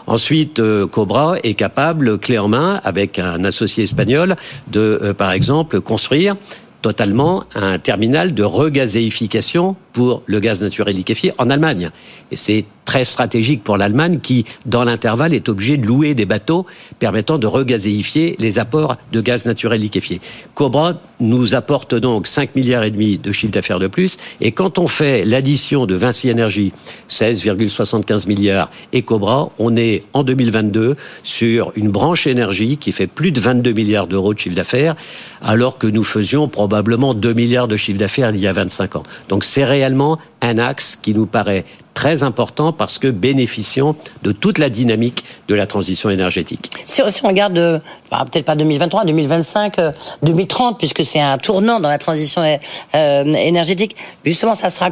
Ensuite, 0.07 0.59
euh, 0.59 0.87
Cobra 0.87 1.35
est 1.43 1.53
capable, 1.53 2.17
clé 2.17 2.37
en 2.37 2.47
main, 2.47 2.79
avec 2.83 3.19
un 3.19 3.43
associé 3.43 3.83
espagnol, 3.83 4.35
de, 4.67 4.99
euh, 5.01 5.13
par 5.13 5.31
exemple, 5.31 5.81
construire 5.81 6.35
totalement 6.81 7.43
un 7.55 7.79
terminal 7.79 8.33
de 8.33 8.43
regazéification 8.43 9.75
pour 9.93 10.21
le 10.25 10.39
gaz 10.39 10.63
naturel 10.63 10.95
liquéfié 10.95 11.33
en 11.37 11.49
Allemagne. 11.49 11.89
Et 12.31 12.35
c'est 12.35 12.65
très 12.87 13.03
stratégique 13.03 13.63
pour 13.63 13.77
l'Allemagne 13.77 14.19
qui, 14.23 14.45
dans 14.65 14.85
l'intervalle, 14.85 15.33
est 15.33 15.49
obligée 15.49 15.75
de 15.75 15.85
louer 15.85 16.15
des 16.15 16.25
bateaux 16.25 16.65
permettant 16.99 17.37
de 17.37 17.45
regazéifier 17.45 18.37
les 18.39 18.59
apports 18.59 18.95
de 19.11 19.19
gaz 19.19 19.45
naturel 19.45 19.81
liquéfié. 19.81 20.21
Cobra 20.55 20.93
nous 21.19 21.53
apporte 21.53 21.95
donc 21.95 22.27
5 22.27 22.55
milliards 22.55 22.83
et 22.83 22.91
demi 22.91 23.17
de 23.17 23.31
chiffre 23.33 23.51
d'affaires 23.51 23.79
de 23.79 23.87
plus. 23.87 24.17
Et 24.39 24.53
quand 24.53 24.79
on 24.79 24.87
fait 24.87 25.25
l'addition 25.25 25.85
de 25.85 25.95
Vinci 25.95 26.29
Énergie, 26.29 26.71
16,75 27.09 28.25
milliards, 28.27 28.71
et 28.93 29.01
Cobra, 29.01 29.51
on 29.59 29.75
est 29.75 30.03
en 30.13 30.23
2022 30.23 30.95
sur 31.23 31.73
une 31.75 31.89
branche 31.89 32.25
énergie 32.25 32.77
qui 32.77 32.93
fait 32.93 33.07
plus 33.07 33.33
de 33.33 33.41
22 33.41 33.73
milliards 33.73 34.07
d'euros 34.07 34.33
de 34.33 34.39
chiffre 34.39 34.55
d'affaires, 34.55 34.95
alors 35.41 35.77
que 35.77 35.87
nous 35.87 36.05
faisions 36.05 36.47
probablement 36.47 37.13
2 37.13 37.33
milliards 37.33 37.67
de 37.67 37.75
chiffre 37.75 37.99
d'affaires 37.99 38.29
il 38.33 38.39
y 38.39 38.47
a 38.47 38.53
25 38.53 38.95
ans. 38.95 39.03
Donc 39.27 39.43
c'est 39.43 39.65
réellement 39.65 40.19
un 40.41 40.57
axe 40.57 40.97
qui 41.01 41.13
nous 41.13 41.25
paraît 41.25 41.65
très 41.97 42.21
important 42.21 42.73
parce 42.73 42.99
que 42.99 43.07
bénéficiant 43.07 43.95
de 44.21 44.31
toute 44.31 44.59
la 44.59 44.69
dynamique 44.69 45.23
de 45.47 45.55
la 45.55 45.65
transition 45.65 46.11
énergétique. 46.11 46.69
Si, 46.85 47.01
on 47.01 47.27
regarde, 47.27 47.57
euh, 47.57 47.79
peut-être 48.11 48.45
pas 48.45 48.55
2023, 48.55 49.03
2025, 49.03 49.79
euh, 49.79 49.91
2030, 50.21 50.77
puisque 50.77 51.03
c'est 51.03 51.19
un 51.19 51.39
tournant 51.39 51.79
dans 51.79 51.89
la 51.89 51.97
transition 51.97 52.43
euh, 52.43 53.23
énergétique, 53.23 53.95
justement, 54.23 54.53
ça 54.53 54.69
sera, 54.69 54.91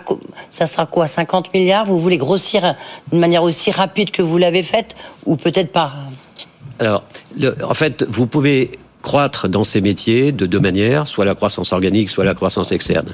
ça 0.49 0.65
sera 0.65 0.87
quoi 0.87 1.05
50 1.05 1.53
milliards? 1.53 1.85
Vous 1.85 1.99
voulez 1.99 2.17
grossir 2.17 2.73
d'une 3.11 3.19
manière 3.19 3.43
aussi 3.43 3.69
rapide 3.69 4.09
que 4.09 4.23
vous 4.23 4.39
l'avez 4.39 4.63
faite 4.63 4.95
ou 5.27 5.35
peut-être 5.35 5.71
pas? 5.71 5.91
Alors, 6.79 7.03
le, 7.37 7.55
en 7.63 7.75
fait, 7.75 8.03
vous 8.09 8.25
pouvez 8.25 8.71
croître 9.03 9.47
dans 9.47 9.63
ces 9.63 9.79
métiers 9.79 10.31
de 10.31 10.47
deux 10.47 10.59
manières, 10.59 11.07
soit 11.07 11.25
la 11.25 11.35
croissance 11.35 11.71
organique, 11.71 12.09
soit 12.09 12.25
la 12.25 12.33
croissance 12.33 12.71
externe. 12.71 13.13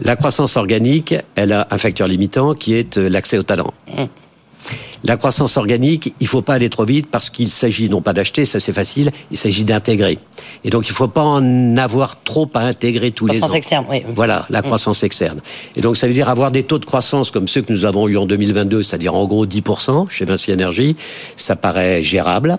La 0.00 0.14
croissance 0.16 0.56
organique, 0.56 1.14
elle 1.34 1.52
a 1.52 1.66
un 1.70 1.78
facteur 1.78 2.06
limitant 2.06 2.54
qui 2.54 2.74
est 2.74 2.96
l'accès 2.96 3.38
au 3.38 3.42
talent. 3.42 3.74
La 5.04 5.16
croissance 5.16 5.56
organique, 5.56 6.14
il 6.18 6.24
ne 6.24 6.28
faut 6.28 6.42
pas 6.42 6.54
aller 6.54 6.68
trop 6.68 6.84
vite 6.84 7.06
parce 7.10 7.30
qu'il 7.30 7.50
s'agit 7.50 7.88
non 7.88 8.00
pas 8.00 8.12
d'acheter, 8.12 8.44
ça 8.44 8.58
c'est 8.58 8.72
facile, 8.72 9.12
il 9.30 9.36
s'agit 9.36 9.64
d'intégrer. 9.64 10.18
Et 10.64 10.70
donc 10.70 10.88
il 10.88 10.92
ne 10.92 10.96
faut 10.96 11.08
pas 11.08 11.22
en 11.22 11.76
avoir 11.76 12.20
trop 12.22 12.50
à 12.54 12.60
intégrer 12.60 13.12
tous 13.12 13.26
croissance 13.26 13.48
les 13.48 13.54
ans. 13.54 13.56
Externe, 13.56 13.86
oui. 13.88 14.02
Voilà, 14.14 14.44
la 14.50 14.62
croissance 14.62 15.02
mmh. 15.02 15.06
externe. 15.06 15.40
Et 15.76 15.80
donc 15.80 15.96
ça 15.96 16.08
veut 16.08 16.14
dire 16.14 16.28
avoir 16.28 16.50
des 16.50 16.64
taux 16.64 16.78
de 16.78 16.84
croissance 16.84 17.30
comme 17.30 17.46
ceux 17.46 17.62
que 17.62 17.72
nous 17.72 17.84
avons 17.84 18.08
eu 18.08 18.16
en 18.16 18.26
2022, 18.26 18.82
c'est-à-dire 18.82 19.14
en 19.14 19.24
gros 19.26 19.46
10% 19.46 20.10
chez 20.10 20.24
Vinci 20.24 20.50
Énergie, 20.50 20.96
ça 21.36 21.54
paraît 21.54 22.02
gérable 22.02 22.58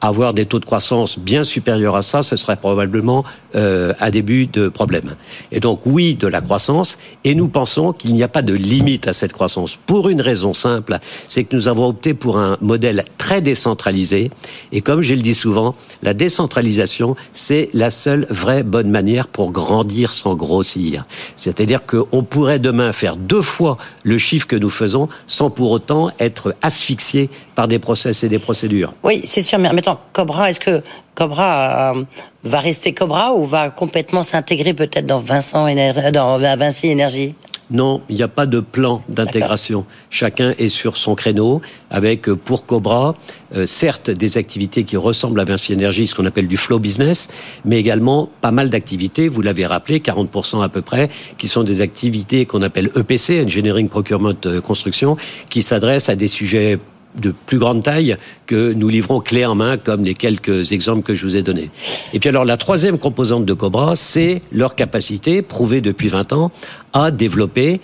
avoir 0.00 0.34
des 0.34 0.46
taux 0.46 0.60
de 0.60 0.64
croissance 0.64 1.18
bien 1.18 1.44
supérieurs 1.44 1.96
à 1.96 2.02
ça, 2.02 2.22
ce 2.22 2.36
serait 2.36 2.56
probablement 2.56 3.24
euh, 3.54 3.94
un 4.00 4.10
début 4.10 4.46
de 4.46 4.68
problème. 4.68 5.16
Et 5.50 5.60
donc 5.60 5.80
oui, 5.86 6.14
de 6.14 6.26
la 6.26 6.40
croissance, 6.40 6.98
et 7.24 7.34
nous 7.34 7.48
pensons 7.48 7.92
qu'il 7.92 8.12
n'y 8.14 8.22
a 8.22 8.28
pas 8.28 8.42
de 8.42 8.54
limite 8.54 9.08
à 9.08 9.12
cette 9.12 9.32
croissance, 9.32 9.78
pour 9.86 10.08
une 10.08 10.20
raison 10.20 10.52
simple, 10.52 10.98
c'est 11.28 11.44
que 11.44 11.56
nous 11.56 11.68
avons 11.68 11.88
opté 11.88 12.14
pour 12.14 12.38
un 12.38 12.58
modèle 12.60 13.04
très 13.18 13.40
décentralisé, 13.40 14.30
et 14.72 14.80
comme 14.82 15.02
je 15.02 15.14
le 15.14 15.22
dis 15.22 15.34
souvent, 15.34 15.74
la 16.02 16.14
décentralisation, 16.14 17.16
c'est 17.32 17.68
la 17.72 17.90
seule 17.90 18.26
vraie 18.28 18.62
bonne 18.62 18.90
manière 18.90 19.26
pour 19.26 19.52
grandir 19.52 20.12
sans 20.12 20.34
grossir. 20.34 21.04
C'est-à-dire 21.36 21.86
qu'on 21.86 22.22
pourrait 22.22 22.58
demain 22.58 22.92
faire 22.92 23.16
deux 23.16 23.42
fois 23.42 23.78
le 24.02 24.18
chiffre 24.18 24.46
que 24.46 24.56
nous 24.56 24.70
faisons 24.70 25.08
sans 25.26 25.50
pour 25.50 25.70
autant 25.70 26.10
être 26.18 26.54
asphyxié 26.62 27.30
par 27.54 27.68
des 27.68 27.78
process 27.78 28.24
et 28.24 28.28
des 28.28 28.38
procédures. 28.38 28.94
Oui, 29.02 29.22
c'est 29.24 29.42
sûr, 29.42 29.58
mais 29.58 29.72
mettons, 29.72 29.96
Cobra, 30.12 30.50
est-ce 30.50 30.60
que 30.60 30.82
Cobra 31.14 31.94
euh, 31.94 32.04
va 32.42 32.60
rester 32.60 32.92
Cobra 32.92 33.34
ou 33.34 33.44
va 33.44 33.70
complètement 33.70 34.22
s'intégrer 34.22 34.74
peut-être 34.74 35.06
dans, 35.06 35.20
Vincent, 35.20 35.66
dans 36.12 36.56
Vinci 36.58 36.88
Énergie? 36.88 37.34
Non, 37.70 38.02
il 38.10 38.16
n'y 38.16 38.22
a 38.22 38.28
pas 38.28 38.44
de 38.44 38.60
plan 38.60 39.02
d'intégration. 39.08 39.86
Chacun 40.10 40.52
est 40.58 40.68
sur 40.68 40.98
son 40.98 41.14
créneau, 41.14 41.62
avec 41.90 42.28
euh, 42.28 42.36
pour 42.36 42.66
Cobra, 42.66 43.14
euh, 43.54 43.64
certes 43.64 44.10
des 44.10 44.36
activités 44.36 44.84
qui 44.84 44.98
ressemblent 44.98 45.40
à 45.40 45.44
Vinci 45.44 45.72
Énergie, 45.72 46.06
ce 46.06 46.14
qu'on 46.14 46.26
appelle 46.26 46.46
du 46.46 46.58
flow 46.58 46.78
business, 46.78 47.28
mais 47.64 47.78
également 47.78 48.28
pas 48.42 48.50
mal 48.50 48.68
d'activités, 48.68 49.28
vous 49.28 49.40
l'avez 49.40 49.64
rappelé, 49.64 50.00
40% 50.00 50.62
à 50.62 50.68
peu 50.68 50.82
près, 50.82 51.08
qui 51.38 51.48
sont 51.48 51.62
des 51.62 51.80
activités 51.80 52.44
qu'on 52.44 52.62
appelle 52.62 52.90
EPC, 52.96 53.42
Engineering 53.42 53.88
Procurement 53.88 54.34
Construction, 54.62 55.16
qui 55.48 55.62
s'adressent 55.62 56.10
à 56.10 56.16
des 56.16 56.28
sujets 56.28 56.78
de 57.16 57.32
plus 57.46 57.58
grande 57.58 57.82
taille 57.82 58.16
que 58.46 58.72
nous 58.72 58.88
livrons 58.88 59.20
clé 59.20 59.44
en 59.44 59.54
main, 59.54 59.76
comme 59.76 60.04
les 60.04 60.14
quelques 60.14 60.72
exemples 60.72 61.02
que 61.02 61.14
je 61.14 61.24
vous 61.24 61.36
ai 61.36 61.42
donnés. 61.42 61.70
Et 62.12 62.18
puis 62.18 62.28
alors 62.28 62.44
la 62.44 62.56
troisième 62.56 62.98
composante 62.98 63.44
de 63.44 63.54
Cobra, 63.54 63.96
c'est 63.96 64.40
leur 64.52 64.74
capacité, 64.74 65.42
prouvée 65.42 65.80
depuis 65.80 66.08
20 66.08 66.32
ans, 66.32 66.50
à 66.92 67.10
développer 67.10 67.80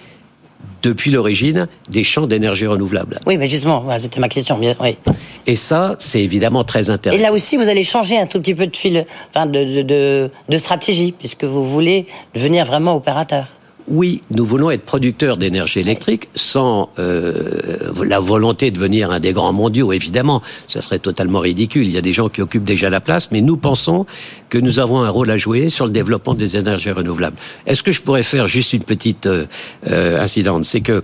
depuis 0.83 1.11
l'origine 1.11 1.69
des 1.90 2.05
champs 2.05 2.27
d'énergie 2.27 2.66
renouvelable. 2.66 3.21
Oui, 3.27 3.37
mais 3.37 3.47
justement, 3.49 3.85
c'était 3.99 4.21
ma 4.21 4.29
question. 4.29 4.59
Oui. 4.59 4.97
Et 5.47 5.57
ça, 5.57 5.97
c'est 5.99 6.23
évidemment 6.23 6.64
très 6.64 6.90
intéressant. 6.90 7.21
Et 7.21 7.23
là 7.23 7.33
aussi, 7.33 7.57
vous 7.57 7.69
allez 7.69 7.85
changer 7.85 8.19
un 8.19 8.27
tout 8.27 8.40
petit 8.40 8.55
peu 8.55 8.66
de 8.66 8.77
fil, 8.77 9.05
enfin, 9.29 9.47
de, 9.47 9.83
de, 9.83 10.31
de 10.49 10.59
stratégie, 10.59 11.12
puisque 11.12 11.45
vous 11.45 11.69
voulez 11.69 12.07
devenir 12.35 12.64
vraiment 12.64 12.97
opérateur 12.97 13.49
oui, 13.90 14.20
nous 14.31 14.44
voulons 14.44 14.70
être 14.70 14.85
producteurs 14.85 15.37
d'énergie 15.37 15.81
électrique 15.81 16.29
sans 16.37 16.90
euh, 17.00 17.92
la 18.05 18.20
volonté 18.20 18.70
de 18.70 18.76
devenir 18.76 19.11
un 19.11 19.18
des 19.18 19.33
grands 19.33 19.53
mondiaux, 19.53 19.92
évidemment. 19.92 20.42
Ça 20.68 20.81
serait 20.81 21.00
totalement 21.00 21.40
ridicule. 21.40 21.87
Il 21.87 21.92
y 21.92 21.98
a 21.98 22.00
des 22.00 22.12
gens 22.12 22.29
qui 22.29 22.40
occupent 22.40 22.64
déjà 22.64 22.88
la 22.88 23.00
place, 23.00 23.33
mais 23.33 23.40
nous 23.40 23.57
pensons 23.57 24.07
que 24.48 24.59
nous 24.59 24.79
avons 24.79 25.03
un 25.03 25.11
rôle 25.11 25.31
à 25.31 25.37
jouer 25.37 25.68
sur 25.70 25.87
le 25.87 25.92
développement 25.92 26.35
des 26.35 26.57
énergies 26.57 26.92
renouvelables. 26.92 27.37
Est-ce 27.66 27.83
que 27.83 27.90
je 27.90 28.00
pourrais 28.00 28.22
faire 28.22 28.46
juste 28.46 28.72
une 28.72 28.85
petite 28.85 29.26
euh, 29.26 29.46
euh 29.88 30.20
incidente? 30.20 30.64
C'est 30.64 30.83
que 30.83 31.03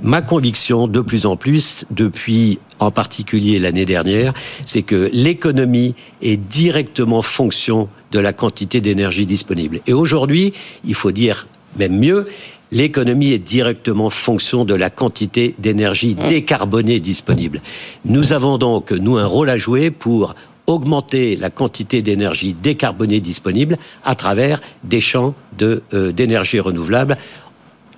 ma 0.00 0.22
conviction, 0.22 0.86
de 0.86 1.00
plus 1.00 1.26
en 1.26 1.36
plus, 1.36 1.86
depuis 1.90 2.60
en 2.78 2.92
particulier 2.92 3.58
l'année 3.58 3.84
dernière, 3.84 4.32
c'est 4.64 4.82
que 4.82 5.10
l'économie 5.12 5.96
est 6.22 6.36
directement 6.36 7.22
fonction 7.22 7.88
de 8.12 8.20
la 8.20 8.32
quantité 8.32 8.80
d'énergie 8.80 9.26
disponible. 9.26 9.80
Et 9.88 9.92
aujourd'hui, 9.92 10.52
il 10.84 10.94
faut 10.94 11.10
dire 11.10 11.48
même 11.76 11.98
mieux, 11.98 12.28
l'économie 12.70 13.32
est 13.32 13.38
directement 13.38 14.10
fonction 14.10 14.64
de 14.64 14.74
la 14.74 14.90
quantité 14.90 15.54
d'énergie 15.58 16.14
mmh. 16.14 16.28
décarbonée 16.28 17.00
disponible. 17.00 17.60
Nous 18.04 18.32
avons 18.32 18.58
donc, 18.58 18.92
nous, 18.92 19.16
un 19.16 19.26
rôle 19.26 19.50
à 19.50 19.58
jouer 19.58 19.90
pour 19.90 20.34
augmenter 20.66 21.34
la 21.34 21.50
quantité 21.50 22.02
d'énergie 22.02 22.52
décarbonée 22.52 23.20
disponible 23.20 23.78
à 24.04 24.14
travers 24.14 24.60
des 24.84 25.00
champs 25.00 25.34
euh, 25.62 26.12
d'énergie 26.12 26.60
renouvelable 26.60 27.16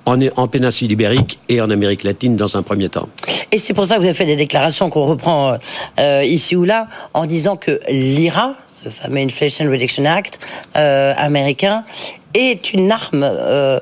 en, 0.07 0.19
en, 0.37 0.49
péninsule 0.49 0.91
ibérique 0.91 1.41
et 1.49 1.61
en 1.61 1.69
Amérique 1.69 2.05
latine 2.05 2.37
dans 2.37 2.57
un 2.57 2.63
premier 2.63 2.89
temps. 2.89 3.09
Et 3.53 3.59
c'est 3.59 3.75
pour 3.75 3.87
ça 3.87 3.97
que 3.97 4.01
vous 4.01 4.07
avez 4.07 4.15
fait 4.15 4.25
des 4.25 4.37
déclarations 4.37 4.89
qu'on 4.89 5.07
reprend 5.07 5.59
euh, 5.99 6.23
ici 6.25 6.55
ou 6.55 6.65
là 6.65 6.89
en 7.13 7.27
disant 7.27 7.57
que 7.57 7.81
l'IRA, 7.89 8.55
ce 8.69 8.89
fameux 8.89 9.19
Inflation 9.19 9.69
Reduction 9.69 10.05
Act 10.05 10.39
euh, 10.77 11.13
américain, 11.17 11.85
est 12.35 12.73
une 12.73 12.91
arme 12.93 13.23
euh, 13.25 13.81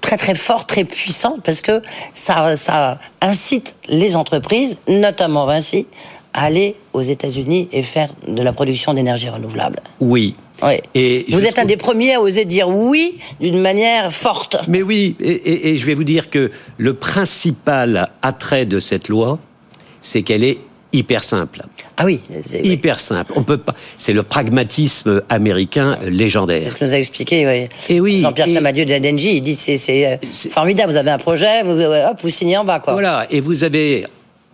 très 0.00 0.16
très 0.16 0.34
forte, 0.34 0.68
très 0.68 0.84
puissante, 0.84 1.42
parce 1.42 1.60
que 1.60 1.82
ça, 2.14 2.56
ça 2.56 2.98
incite 3.20 3.74
les 3.88 4.16
entreprises, 4.16 4.78
notamment 4.88 5.46
Vinci, 5.46 5.86
aller 6.32 6.76
aux 6.92 7.02
États-Unis 7.02 7.68
et 7.72 7.82
faire 7.82 8.10
de 8.28 8.42
la 8.42 8.52
production 8.52 8.94
d'énergie 8.94 9.28
renouvelable. 9.28 9.80
Oui. 10.00 10.36
Oui. 10.62 10.80
Et 10.94 11.26
vous 11.28 11.44
êtes 11.44 11.58
un 11.58 11.66
des 11.66 11.76
premiers 11.76 12.14
à 12.14 12.20
oser 12.20 12.46
dire 12.46 12.68
oui 12.68 13.18
d'une 13.40 13.60
manière 13.60 14.12
forte. 14.12 14.56
Mais 14.68 14.82
oui, 14.82 15.14
et, 15.20 15.70
et, 15.70 15.76
je 15.76 15.84
vais 15.84 15.92
vous 15.92 16.04
dire 16.04 16.30
que 16.30 16.50
le 16.78 16.94
principal 16.94 18.10
attrait 18.22 18.64
de 18.64 18.80
cette 18.80 19.08
loi, 19.08 19.38
c'est 20.00 20.22
qu'elle 20.22 20.44
est 20.44 20.58
hyper 20.96 21.24
simple. 21.24 21.62
Ah 21.96 22.04
oui, 22.04 22.20
hyper 22.62 23.00
simple. 23.00 23.32
On 23.36 23.42
peut 23.42 23.58
pas. 23.58 23.74
C'est 23.98 24.12
le 24.12 24.22
pragmatisme 24.22 25.22
américain 25.28 25.98
légendaire. 26.06 26.62
C'est 26.64 26.70
ce 26.70 26.76
que 26.76 26.84
nous 26.84 26.94
a 26.94 26.98
expliqué. 26.98 27.46
Oui. 27.46 27.68
Et 27.94 28.00
oui. 28.00 28.22
Jean-Pierre 28.22 28.46
Clamadieu 28.46 28.84
de 28.84 28.92
il 28.96 29.40
dit 29.42 29.54
c'est 29.54 30.06
euh, 30.06 30.16
formidable. 30.50 30.92
Vous 30.92 30.98
avez 30.98 31.10
un 31.10 31.18
projet, 31.18 31.62
vous, 31.62 31.80
hop, 31.80 32.18
vous 32.22 32.30
signez 32.30 32.56
en 32.56 32.64
bas 32.64 32.80
quoi. 32.80 32.92
Voilà. 32.94 33.26
Et 33.30 33.40
vous 33.40 33.64
avez 33.64 34.06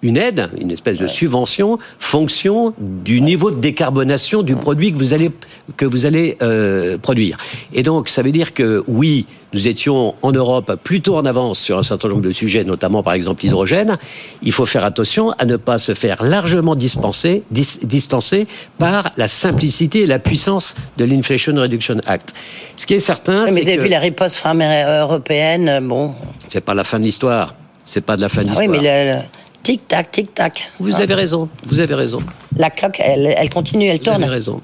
une 0.02 0.16
aide, 0.16 0.50
une 0.60 0.70
espèce 0.70 0.98
de 0.98 1.06
subvention, 1.06 1.78
fonction 1.98 2.74
du 2.78 3.20
niveau 3.20 3.50
de 3.50 3.60
décarbonation 3.60 4.42
du 4.42 4.56
produit 4.56 4.92
que 4.92 4.98
vous 4.98 5.14
allez 5.14 5.30
que 5.76 5.84
vous 5.84 6.06
allez 6.06 6.36
euh, 6.42 6.98
produire. 6.98 7.36
Et 7.72 7.82
donc, 7.82 8.08
ça 8.08 8.22
veut 8.22 8.32
dire 8.32 8.52
que 8.52 8.82
oui, 8.88 9.26
nous 9.52 9.68
étions 9.68 10.14
en 10.22 10.32
Europe 10.32 10.76
plutôt 10.82 11.16
en 11.16 11.24
avance 11.24 11.60
sur 11.60 11.78
un 11.78 11.82
certain 11.82 12.08
nombre 12.08 12.22
de 12.22 12.32
sujets, 12.32 12.64
notamment 12.64 13.02
par 13.02 13.12
exemple 13.12 13.44
l'hydrogène. 13.44 13.96
Il 14.42 14.52
faut 14.52 14.66
faire 14.66 14.84
attention 14.84 15.30
à 15.32 15.44
ne 15.44 15.56
pas 15.56 15.78
se 15.78 15.94
faire 15.94 16.22
largement 16.22 16.74
dispenser, 16.74 17.42
distancer 17.50 18.46
par 18.78 19.10
la 19.16 19.28
simplicité 19.28 20.00
et 20.00 20.06
la 20.06 20.18
puissance 20.18 20.74
de 20.96 21.04
l'Inflation 21.04 21.54
Reduction 21.54 22.00
Act. 22.06 22.34
Ce 22.76 22.86
qui 22.86 22.94
est 22.94 23.00
certain, 23.00 23.46
c'est 23.46 23.60
que... 23.60 23.66
Mais 23.66 23.76
vu 23.76 23.88
la 23.88 24.00
riposte 24.00 24.44
européenne, 24.44 25.80
bon... 25.86 26.14
C'est 26.48 26.60
pas 26.60 26.74
la 26.74 26.84
fin 26.84 26.98
de 26.98 27.04
l'histoire. 27.04 27.54
C'est 27.84 28.04
pas 28.04 28.16
de 28.16 28.22
la 28.22 28.28
fin 28.28 28.42
de 28.42 28.48
l'histoire. 28.48 28.68
oui, 28.68 28.78
mais 28.80 29.12
le 29.14 29.20
Tic-tac, 29.62 30.10
tic-tac. 30.10 30.70
Vous 30.80 31.00
avez 31.00 31.14
raison, 31.14 31.48
vous 31.66 31.78
avez 31.78 31.94
raison. 31.94 32.18
La 32.56 32.70
cloque, 32.70 33.00
elle, 33.00 33.48
continue, 33.50 33.86
elle 33.86 34.00
tourne. 34.00 34.16
Vous 34.16 34.22
avez 34.24 34.32
raison. 34.32 34.60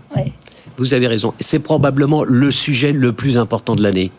Vous 0.76 0.94
avez 0.94 1.06
raison. 1.06 1.34
C'est 1.38 1.60
probablement 1.60 2.24
le 2.24 2.50
sujet 2.50 2.92
le 2.92 3.12
plus 3.12 3.38
important 3.38 3.76
de 3.76 3.82
l'année. 3.82 4.10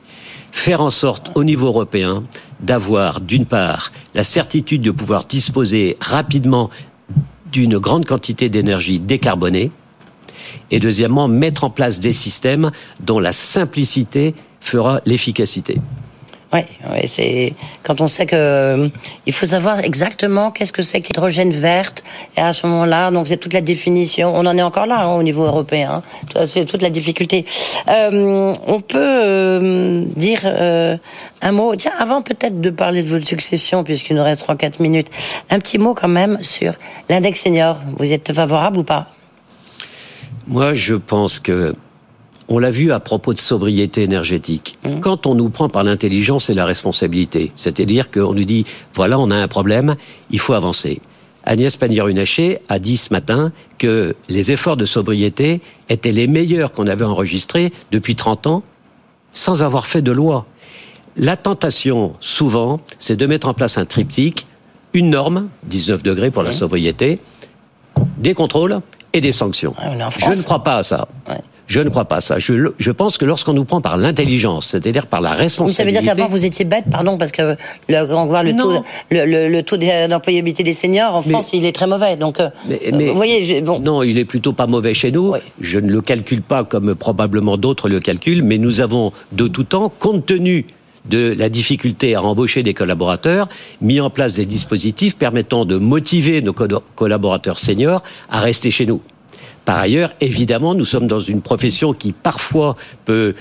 Faire 0.51 0.81
en 0.81 0.89
sorte, 0.89 1.31
au 1.35 1.43
niveau 1.43 1.67
européen, 1.67 2.23
d'avoir, 2.59 3.21
d'une 3.21 3.45
part, 3.45 3.91
la 4.15 4.23
certitude 4.23 4.81
de 4.81 4.91
pouvoir 4.91 5.25
disposer 5.25 5.97
rapidement 5.99 6.69
d'une 7.51 7.77
grande 7.77 8.05
quantité 8.05 8.49
d'énergie 8.49 8.99
décarbonée, 8.99 9.71
et 10.71 10.79
deuxièmement, 10.79 11.27
mettre 11.27 11.63
en 11.63 11.69
place 11.69 11.99
des 11.99 12.13
systèmes 12.13 12.71
dont 12.99 13.19
la 13.19 13.33
simplicité 13.33 14.33
fera 14.61 15.01
l'efficacité. 15.05 15.79
Oui, 16.51 16.62
ouais, 16.91 17.05
c'est 17.05 17.53
quand 17.83 18.01
on 18.01 18.07
sait 18.07 18.25
que 18.25 18.35
euh, 18.35 18.89
il 19.27 19.33
faut 19.33 19.45
savoir 19.45 19.79
exactement 19.81 20.49
qu'est-ce 20.49 20.71
que 20.71 20.81
c'est 20.81 20.99
que 20.99 21.07
l'hydrogène 21.07 21.51
verte 21.51 22.03
et 22.38 22.41
à 22.41 22.53
ce 22.53 22.65
moment-là, 22.65 23.12
donc 23.12 23.27
c'est 23.27 23.38
toute 23.38 23.53
la 23.53 23.62
définition. 23.62 24.33
On 24.35 24.45
en 24.47 24.57
est 24.57 24.62
encore 24.63 24.88
là 24.88 25.03
hein, 25.03 25.15
au 25.15 25.21
niveau 25.21 25.43
européen. 25.43 26.01
Hein. 26.35 26.45
C'est 26.47 26.65
toute 26.65 26.81
la 26.81 26.89
difficulté. 26.89 27.45
Euh, 27.88 28.53
on 28.65 28.81
peut 28.81 28.97
euh, 28.97 30.05
dire 30.15 30.41
euh, 30.45 30.97
un 31.43 31.51
mot. 31.51 31.75
Tiens, 31.75 31.93
avant 31.99 32.23
peut-être 32.23 32.59
de 32.59 32.71
parler 32.71 33.03
de 33.03 33.09
votre 33.09 33.27
succession, 33.27 33.83
puisqu'il 33.83 34.15
nous 34.15 34.23
reste 34.23 34.47
3-4 34.47 34.81
minutes, 34.81 35.12
un 35.51 35.59
petit 35.59 35.77
mot 35.77 35.93
quand 35.93 36.07
même 36.07 36.41
sur 36.41 36.73
l'index 37.09 37.41
senior. 37.41 37.79
Vous 37.97 38.12
êtes 38.12 38.33
favorable 38.33 38.79
ou 38.79 38.83
pas? 38.83 39.05
Moi, 40.47 40.73
je 40.73 40.95
pense 40.95 41.39
que 41.39 41.75
on 42.49 42.57
l'a 42.57 42.71
vu 42.71 42.91
à 42.91 42.99
propos 42.99 43.33
de 43.33 43.38
sobriété 43.38 44.03
énergétique. 44.03 44.77
Mmh. 44.83 44.99
Quand 44.99 45.27
on 45.27 45.35
nous 45.35 45.49
prend 45.49 45.69
par 45.69 45.83
l'intelligence 45.83 46.49
et 46.49 46.55
la 46.55 46.65
responsabilité, 46.65 47.51
c'est-à-dire 47.55 48.09
qu'on 48.09 48.33
nous 48.33 48.43
dit, 48.43 48.65
voilà, 48.93 49.19
on 49.19 49.29
a 49.29 49.35
un 49.35 49.47
problème, 49.47 49.95
il 50.31 50.39
faut 50.39 50.53
avancer. 50.53 50.99
Agnès 51.45 51.77
Pannier-Runacher 51.77 52.59
a 52.67 52.79
dit 52.79 52.97
ce 52.97 53.13
matin 53.13 53.51
que 53.77 54.15
les 54.27 54.51
efforts 54.51 54.77
de 54.77 54.85
sobriété 54.85 55.62
étaient 55.88 56.12
les 56.12 56.27
meilleurs 56.27 56.71
qu'on 56.71 56.88
avait 56.88 57.05
enregistrés 57.05 57.71
depuis 57.91 58.15
30 58.15 58.47
ans 58.47 58.63
sans 59.31 59.62
avoir 59.62 59.85
fait 59.85 60.01
de 60.01 60.12
loi. 60.12 60.45
La 61.15 61.38
tentation, 61.38 62.13
souvent, 62.19 62.81
c'est 62.97 63.15
de 63.15 63.25
mettre 63.25 63.47
en 63.47 63.53
place 63.53 63.77
un 63.77 63.85
triptyque, 63.85 64.47
une 64.93 65.12
norme, 65.12 65.49
19 65.67 66.01
degrés 66.01 66.31
pour 66.31 66.43
la 66.43 66.49
mmh. 66.49 66.53
sobriété, 66.53 67.19
des 68.17 68.33
contrôles 68.33 68.79
et 69.13 69.21
des 69.21 69.31
sanctions. 69.31 69.75
Je 70.33 70.39
ne 70.39 70.43
crois 70.43 70.63
pas 70.63 70.77
à 70.77 70.83
ça. 70.83 71.07
Je 71.69 71.82
ne 71.82 71.89
crois 71.89 72.05
pas 72.05 72.19
ça. 72.19 72.39
Je, 72.39 72.71
je 72.79 72.91
pense 72.91 73.19
que 73.19 73.25
lorsqu'on 73.25 73.53
nous 73.53 73.63
prend 73.63 73.79
par 73.79 73.95
l'intelligence, 73.95 74.69
c'est-à-dire 74.69 75.05
par 75.05 75.21
la 75.21 75.34
responsabilité. 75.34 75.84
Ça 75.84 75.86
veut 75.86 75.91
dire 75.91 76.15
qu'avant 76.15 76.27
vous 76.27 76.43
étiez 76.43 76.65
bête, 76.65 76.86
pardon, 76.91 77.15
parce 77.19 77.32
que 77.32 77.55
le, 77.88 78.12
on 78.12 78.25
voit 78.25 78.41
le 78.41 78.55
taux, 78.55 78.84
le, 79.12 79.49
le, 79.49 79.62
taux 79.62 79.77
d'employabilité 79.77 80.63
des 80.63 80.73
seniors 80.73 81.15
en 81.15 81.21
France, 81.21 81.51
il 81.53 81.65
est 81.65 81.71
très 81.71 81.86
mauvais. 81.86 82.15
Donc, 82.15 82.39
euh, 82.39 82.49
mais, 82.67 83.10
vous 83.10 83.15
voyez, 83.15 83.62
bon. 83.62 83.79
Non, 83.79 84.01
il 84.01 84.17
est 84.17 84.25
plutôt 84.25 84.51
pas 84.51 84.65
mauvais 84.65 84.95
chez 84.95 85.12
nous. 85.12 85.36
Je 85.62 85.77
ne 85.77 85.91
le 85.91 86.01
calcule 86.01 86.41
pas 86.41 86.63
comme 86.63 86.95
probablement 86.95 87.55
d'autres 87.55 87.88
le 87.88 87.99
calculent, 87.99 88.43
mais 88.43 88.58
nous 88.58 88.82
avons 88.82 89.13
de 89.32 89.47
tout 89.47 89.63
temps, 89.63 89.89
compte 89.89 90.25
tenu 90.25 90.65
de 91.05 91.36
la 91.38 91.49
difficulté 91.49 92.15
à 92.15 92.23
embaucher 92.23 92.63
des 92.63 92.73
collaborateurs, 92.73 93.47
mis 93.79 93.99
en 93.99 94.10
place 94.10 94.34
des 94.34 94.45
dispositifs 94.47 95.15
permettant 95.15 95.65
de 95.65 95.77
motiver 95.77 96.41
nos 96.41 96.53
collaborateurs 96.53 97.60
seniors 97.60 98.01
à 98.32 98.39
rester 98.39 98.71
chez 98.71 98.88
nous. 98.88 99.01
Par 99.69 99.77
ailleurs, 99.77 100.13
évidemment, 100.19 100.73
nous 100.73 100.84
sommes 100.84 101.05
dans 101.05 101.19
une 101.19 101.43
profession 101.43 101.93
qui 101.93 102.12
parfois 102.12 102.75
peut 103.05 103.36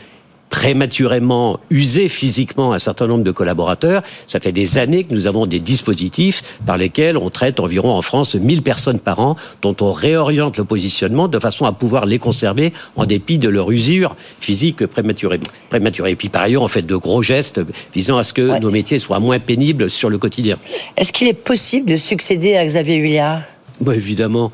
prématurément 0.50 1.58
user 1.70 2.10
physiquement 2.10 2.74
un 2.74 2.78
certain 2.78 3.06
nombre 3.06 3.24
de 3.24 3.30
collaborateurs. 3.30 4.02
Ça 4.26 4.38
fait 4.38 4.52
des 4.52 4.76
années 4.76 5.04
que 5.04 5.14
nous 5.14 5.26
avons 5.26 5.46
des 5.46 5.58
dispositifs 5.58 6.58
par 6.66 6.76
lesquels 6.76 7.16
on 7.16 7.30
traite 7.30 7.60
environ 7.60 7.92
en 7.92 8.02
France 8.02 8.34
1000 8.34 8.60
personnes 8.60 8.98
par 8.98 9.20
an, 9.20 9.36
dont 9.62 9.74
on 9.80 9.90
réoriente 9.90 10.58
le 10.58 10.64
positionnement 10.64 11.28
de 11.28 11.38
façon 11.38 11.64
à 11.64 11.72
pouvoir 11.72 12.04
les 12.04 12.18
conserver 12.18 12.74
en 12.96 13.06
dépit 13.06 13.38
de 13.38 13.48
leur 13.48 13.70
usure 13.70 14.14
physique 14.38 14.84
prématurée. 14.84 15.40
prématurée. 15.70 16.10
Et 16.10 16.16
puis 16.16 16.28
par 16.28 16.42
ailleurs, 16.42 16.62
on 16.62 16.68
fait 16.68 16.82
de 16.82 16.96
gros 16.96 17.22
gestes 17.22 17.62
visant 17.94 18.18
à 18.18 18.22
ce 18.22 18.34
que 18.34 18.60
nos 18.60 18.70
métiers 18.70 18.98
soient 18.98 19.18
moins 19.18 19.38
pénibles 19.38 19.88
sur 19.88 20.10
le 20.10 20.18
quotidien. 20.18 20.58
Est-ce 20.98 21.10
qu'il 21.10 21.26
est 21.26 21.32
possible 21.32 21.88
de 21.88 21.96
succéder 21.96 22.54
à 22.54 22.66
Xavier 22.66 22.96
Huillard? 22.96 23.40
Bah, 23.80 23.96
Évidemment. 23.96 24.52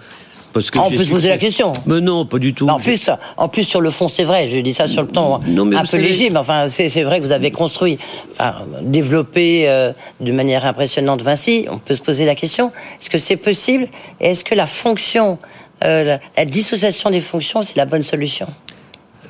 Parce 0.54 0.70
que 0.70 0.78
on 0.78 0.88
peut 0.88 1.02
se 1.02 1.10
poser 1.10 1.30
la 1.30 1.36
question. 1.36 1.72
Mais 1.84 2.00
non, 2.00 2.24
pas 2.24 2.38
du 2.38 2.54
tout. 2.54 2.68
en, 2.68 2.78
plus, 2.78 3.10
en 3.36 3.48
plus, 3.48 3.64
sur 3.64 3.80
le 3.80 3.90
fond, 3.90 4.06
c'est 4.06 4.22
vrai. 4.22 4.46
Je 4.46 4.60
dis 4.60 4.72
ça 4.72 4.86
sur 4.86 5.02
le 5.02 5.08
ton 5.08 5.34
un 5.34 5.84
peu 5.84 5.96
léger, 5.98 6.30
mais 6.30 6.38
enfin, 6.38 6.68
c'est 6.68 7.02
vrai 7.02 7.18
que 7.18 7.26
vous 7.26 7.32
avez 7.32 7.50
construit, 7.50 7.98
enfin, 8.32 8.54
développé 8.82 9.68
euh, 9.68 9.92
de 10.20 10.30
manière 10.30 10.64
impressionnante 10.64 11.22
Vinci. 11.22 11.66
On 11.68 11.78
peut 11.78 11.94
se 11.94 12.00
poser 12.00 12.24
la 12.24 12.36
question 12.36 12.70
est-ce 13.00 13.10
que 13.10 13.18
c'est 13.18 13.36
possible 13.36 13.88
Et 14.20 14.28
est-ce 14.28 14.44
que 14.44 14.54
la 14.54 14.68
fonction, 14.68 15.38
euh, 15.82 16.18
la, 16.36 16.44
dissociation 16.44 17.10
des 17.10 17.20
fonctions, 17.20 17.62
c'est 17.62 17.76
la 17.76 17.86
bonne 17.86 18.04
solution? 18.04 18.46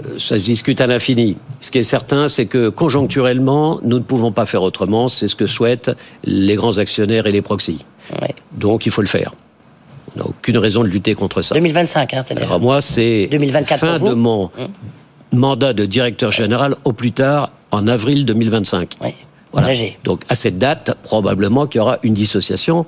Euh, 0.04 0.18
ça 0.18 0.38
se 0.38 0.44
discute 0.44 0.82
à 0.82 0.86
l'infini. 0.86 1.38
Ce 1.60 1.70
qui 1.70 1.78
est 1.78 1.84
certain, 1.84 2.28
c'est 2.28 2.46
que 2.46 2.68
conjoncturellement, 2.68 3.80
nous 3.82 3.98
ne 3.98 4.04
pouvons 4.04 4.30
pas 4.30 4.44
faire 4.44 4.62
autrement. 4.62 5.08
C'est 5.08 5.28
ce 5.28 5.36
que 5.36 5.46
souhaitent 5.46 5.90
les 6.22 6.54
grands 6.54 6.76
actionnaires 6.76 7.26
et 7.26 7.32
les 7.32 7.42
proxys. 7.42 7.86
Donc, 8.52 8.84
il 8.84 8.92
faut 8.92 9.00
le 9.00 9.08
faire. 9.08 9.32
On 10.14 10.20
n'a 10.20 10.26
aucune 10.26 10.58
raison 10.58 10.82
de 10.82 10.88
lutter 10.88 11.14
contre 11.14 11.42
ça. 11.42 11.54
2025, 11.54 12.14
hein, 12.14 12.22
c'est 12.22 12.36
Alors 12.40 12.60
moi, 12.60 12.80
c'est 12.80 13.28
fin 13.76 13.98
de 13.98 14.14
mon 14.14 14.50
mandat 15.32 15.72
de 15.72 15.84
directeur 15.84 16.30
général 16.30 16.76
au 16.84 16.92
plus 16.92 17.12
tard 17.12 17.48
en 17.70 17.86
avril 17.86 18.24
2025. 18.24 18.96
Oui. 19.00 19.08
Voilà. 19.52 19.68
Donc 20.02 20.22
à 20.28 20.34
cette 20.34 20.58
date, 20.58 20.96
probablement 21.02 21.66
qu'il 21.66 21.78
y 21.78 21.82
aura 21.82 21.98
une 22.02 22.14
dissociation 22.14 22.86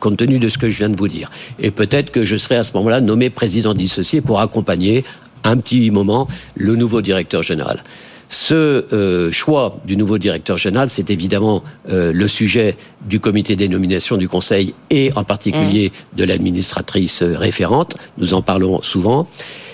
compte 0.00 0.16
tenu 0.16 0.38
de 0.38 0.48
ce 0.48 0.58
que 0.58 0.68
je 0.68 0.78
viens 0.78 0.88
de 0.88 0.96
vous 0.96 1.08
dire. 1.08 1.30
Et 1.58 1.70
peut-être 1.70 2.10
que 2.10 2.24
je 2.24 2.36
serai 2.36 2.56
à 2.56 2.64
ce 2.64 2.72
moment-là 2.74 3.00
nommé 3.00 3.30
président 3.30 3.74
dissocié 3.74 4.20
pour 4.20 4.40
accompagner 4.40 5.04
un 5.44 5.56
petit 5.58 5.90
moment 5.90 6.26
le 6.56 6.74
nouveau 6.74 7.02
directeur 7.02 7.42
général. 7.42 7.84
Ce 8.30 8.54
euh, 8.54 9.32
choix 9.32 9.76
du 9.84 9.96
nouveau 9.96 10.16
directeur 10.16 10.56
général, 10.56 10.88
c'est 10.88 11.10
évidemment 11.10 11.64
euh, 11.88 12.12
le 12.12 12.28
sujet 12.28 12.76
du 13.04 13.18
comité 13.18 13.56
des 13.56 13.68
nominations 13.68 14.16
du 14.16 14.28
Conseil 14.28 14.72
et 14.88 15.10
en 15.16 15.24
particulier 15.24 15.90
mm. 15.90 16.16
de 16.16 16.24
l'administratrice 16.24 17.24
référente. 17.24 17.96
Nous 18.18 18.32
en 18.32 18.40
parlons 18.40 18.82
souvent. 18.82 19.26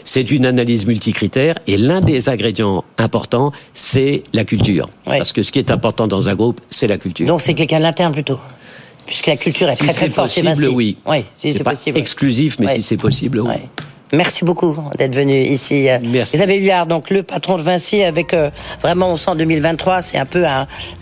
c'est 0.04 0.30
une 0.30 0.46
analyse 0.46 0.86
multicritère 0.86 1.56
et 1.66 1.76
l'un 1.76 2.00
des 2.00 2.30
ingrédients 2.30 2.82
importants, 2.96 3.52
c'est 3.74 4.22
la 4.32 4.44
culture. 4.44 4.88
Parce 5.04 5.34
que 5.34 5.42
ce 5.42 5.52
qui 5.52 5.58
est 5.58 5.70
important 5.70 6.06
dans 6.06 6.30
un 6.30 6.34
groupe, 6.34 6.62
c'est 6.70 6.86
la 6.86 6.96
culture. 6.96 7.26
Donc 7.26 7.42
c'est 7.42 7.52
quelqu'un 7.52 7.78
de 7.78 7.82
l'interne 7.82 8.14
plutôt 8.14 8.40
Puisque 9.04 9.26
la 9.26 9.36
culture 9.36 9.68
est 9.68 9.76
très 9.76 9.92
très 9.92 10.08
forte 10.08 10.30
chez 10.30 10.42
possible, 10.42 10.68
oui. 10.74 10.96
Oui, 11.06 11.24
si 11.36 11.52
c'est 11.52 11.62
pas 11.62 11.74
exclusif, 11.94 12.58
mais 12.58 12.68
si 12.68 12.82
c'est 12.82 12.96
possible, 12.96 13.40
oui. 13.40 13.52
Merci 14.12 14.44
beaucoup 14.44 14.76
d'être 14.96 15.16
venu 15.16 15.34
ici. 15.34 15.88
Merci. 16.08 16.36
Isabelle 16.36 16.62
Huard, 16.62 16.86
donc 16.86 17.10
le 17.10 17.24
patron 17.24 17.58
de 17.58 17.62
Vinci, 17.62 18.04
avec 18.04 18.34
euh, 18.34 18.50
vraiment 18.80 19.10
on 19.10 19.16
sent 19.16 19.32
2023, 19.36 20.00
c'est 20.00 20.18
un 20.18 20.26
peu 20.26 20.44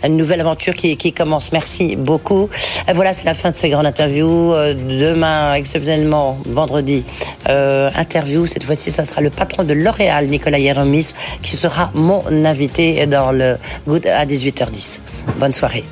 une 0.03 0.17
nouvelle 0.17 0.41
aventure 0.41 0.73
qui, 0.73 0.97
qui 0.97 1.13
commence. 1.13 1.51
Merci 1.51 1.95
beaucoup. 1.95 2.49
Et 2.87 2.93
voilà, 2.93 3.13
c'est 3.13 3.25
la 3.25 3.35
fin 3.35 3.51
de 3.51 3.57
ce 3.57 3.67
grand 3.67 3.85
interview. 3.85 4.53
Euh, 4.53 4.73
demain, 4.73 5.53
exceptionnellement, 5.53 6.39
vendredi, 6.45 7.03
euh, 7.47 7.91
interview. 7.95 8.47
Cette 8.47 8.63
fois-ci, 8.63 8.89
ça 8.89 9.03
sera 9.03 9.21
le 9.21 9.29
patron 9.29 9.63
de 9.63 9.73
L'Oréal, 9.73 10.27
Nicolas 10.27 10.59
Yeromis, 10.59 11.13
qui 11.43 11.55
sera 11.55 11.91
mon 11.93 12.23
invité 12.45 13.05
dans 13.05 13.31
le 13.31 13.57
Good 13.87 14.07
à 14.07 14.25
18h10. 14.25 14.99
Bonne 15.37 15.53
soirée. 15.53 15.83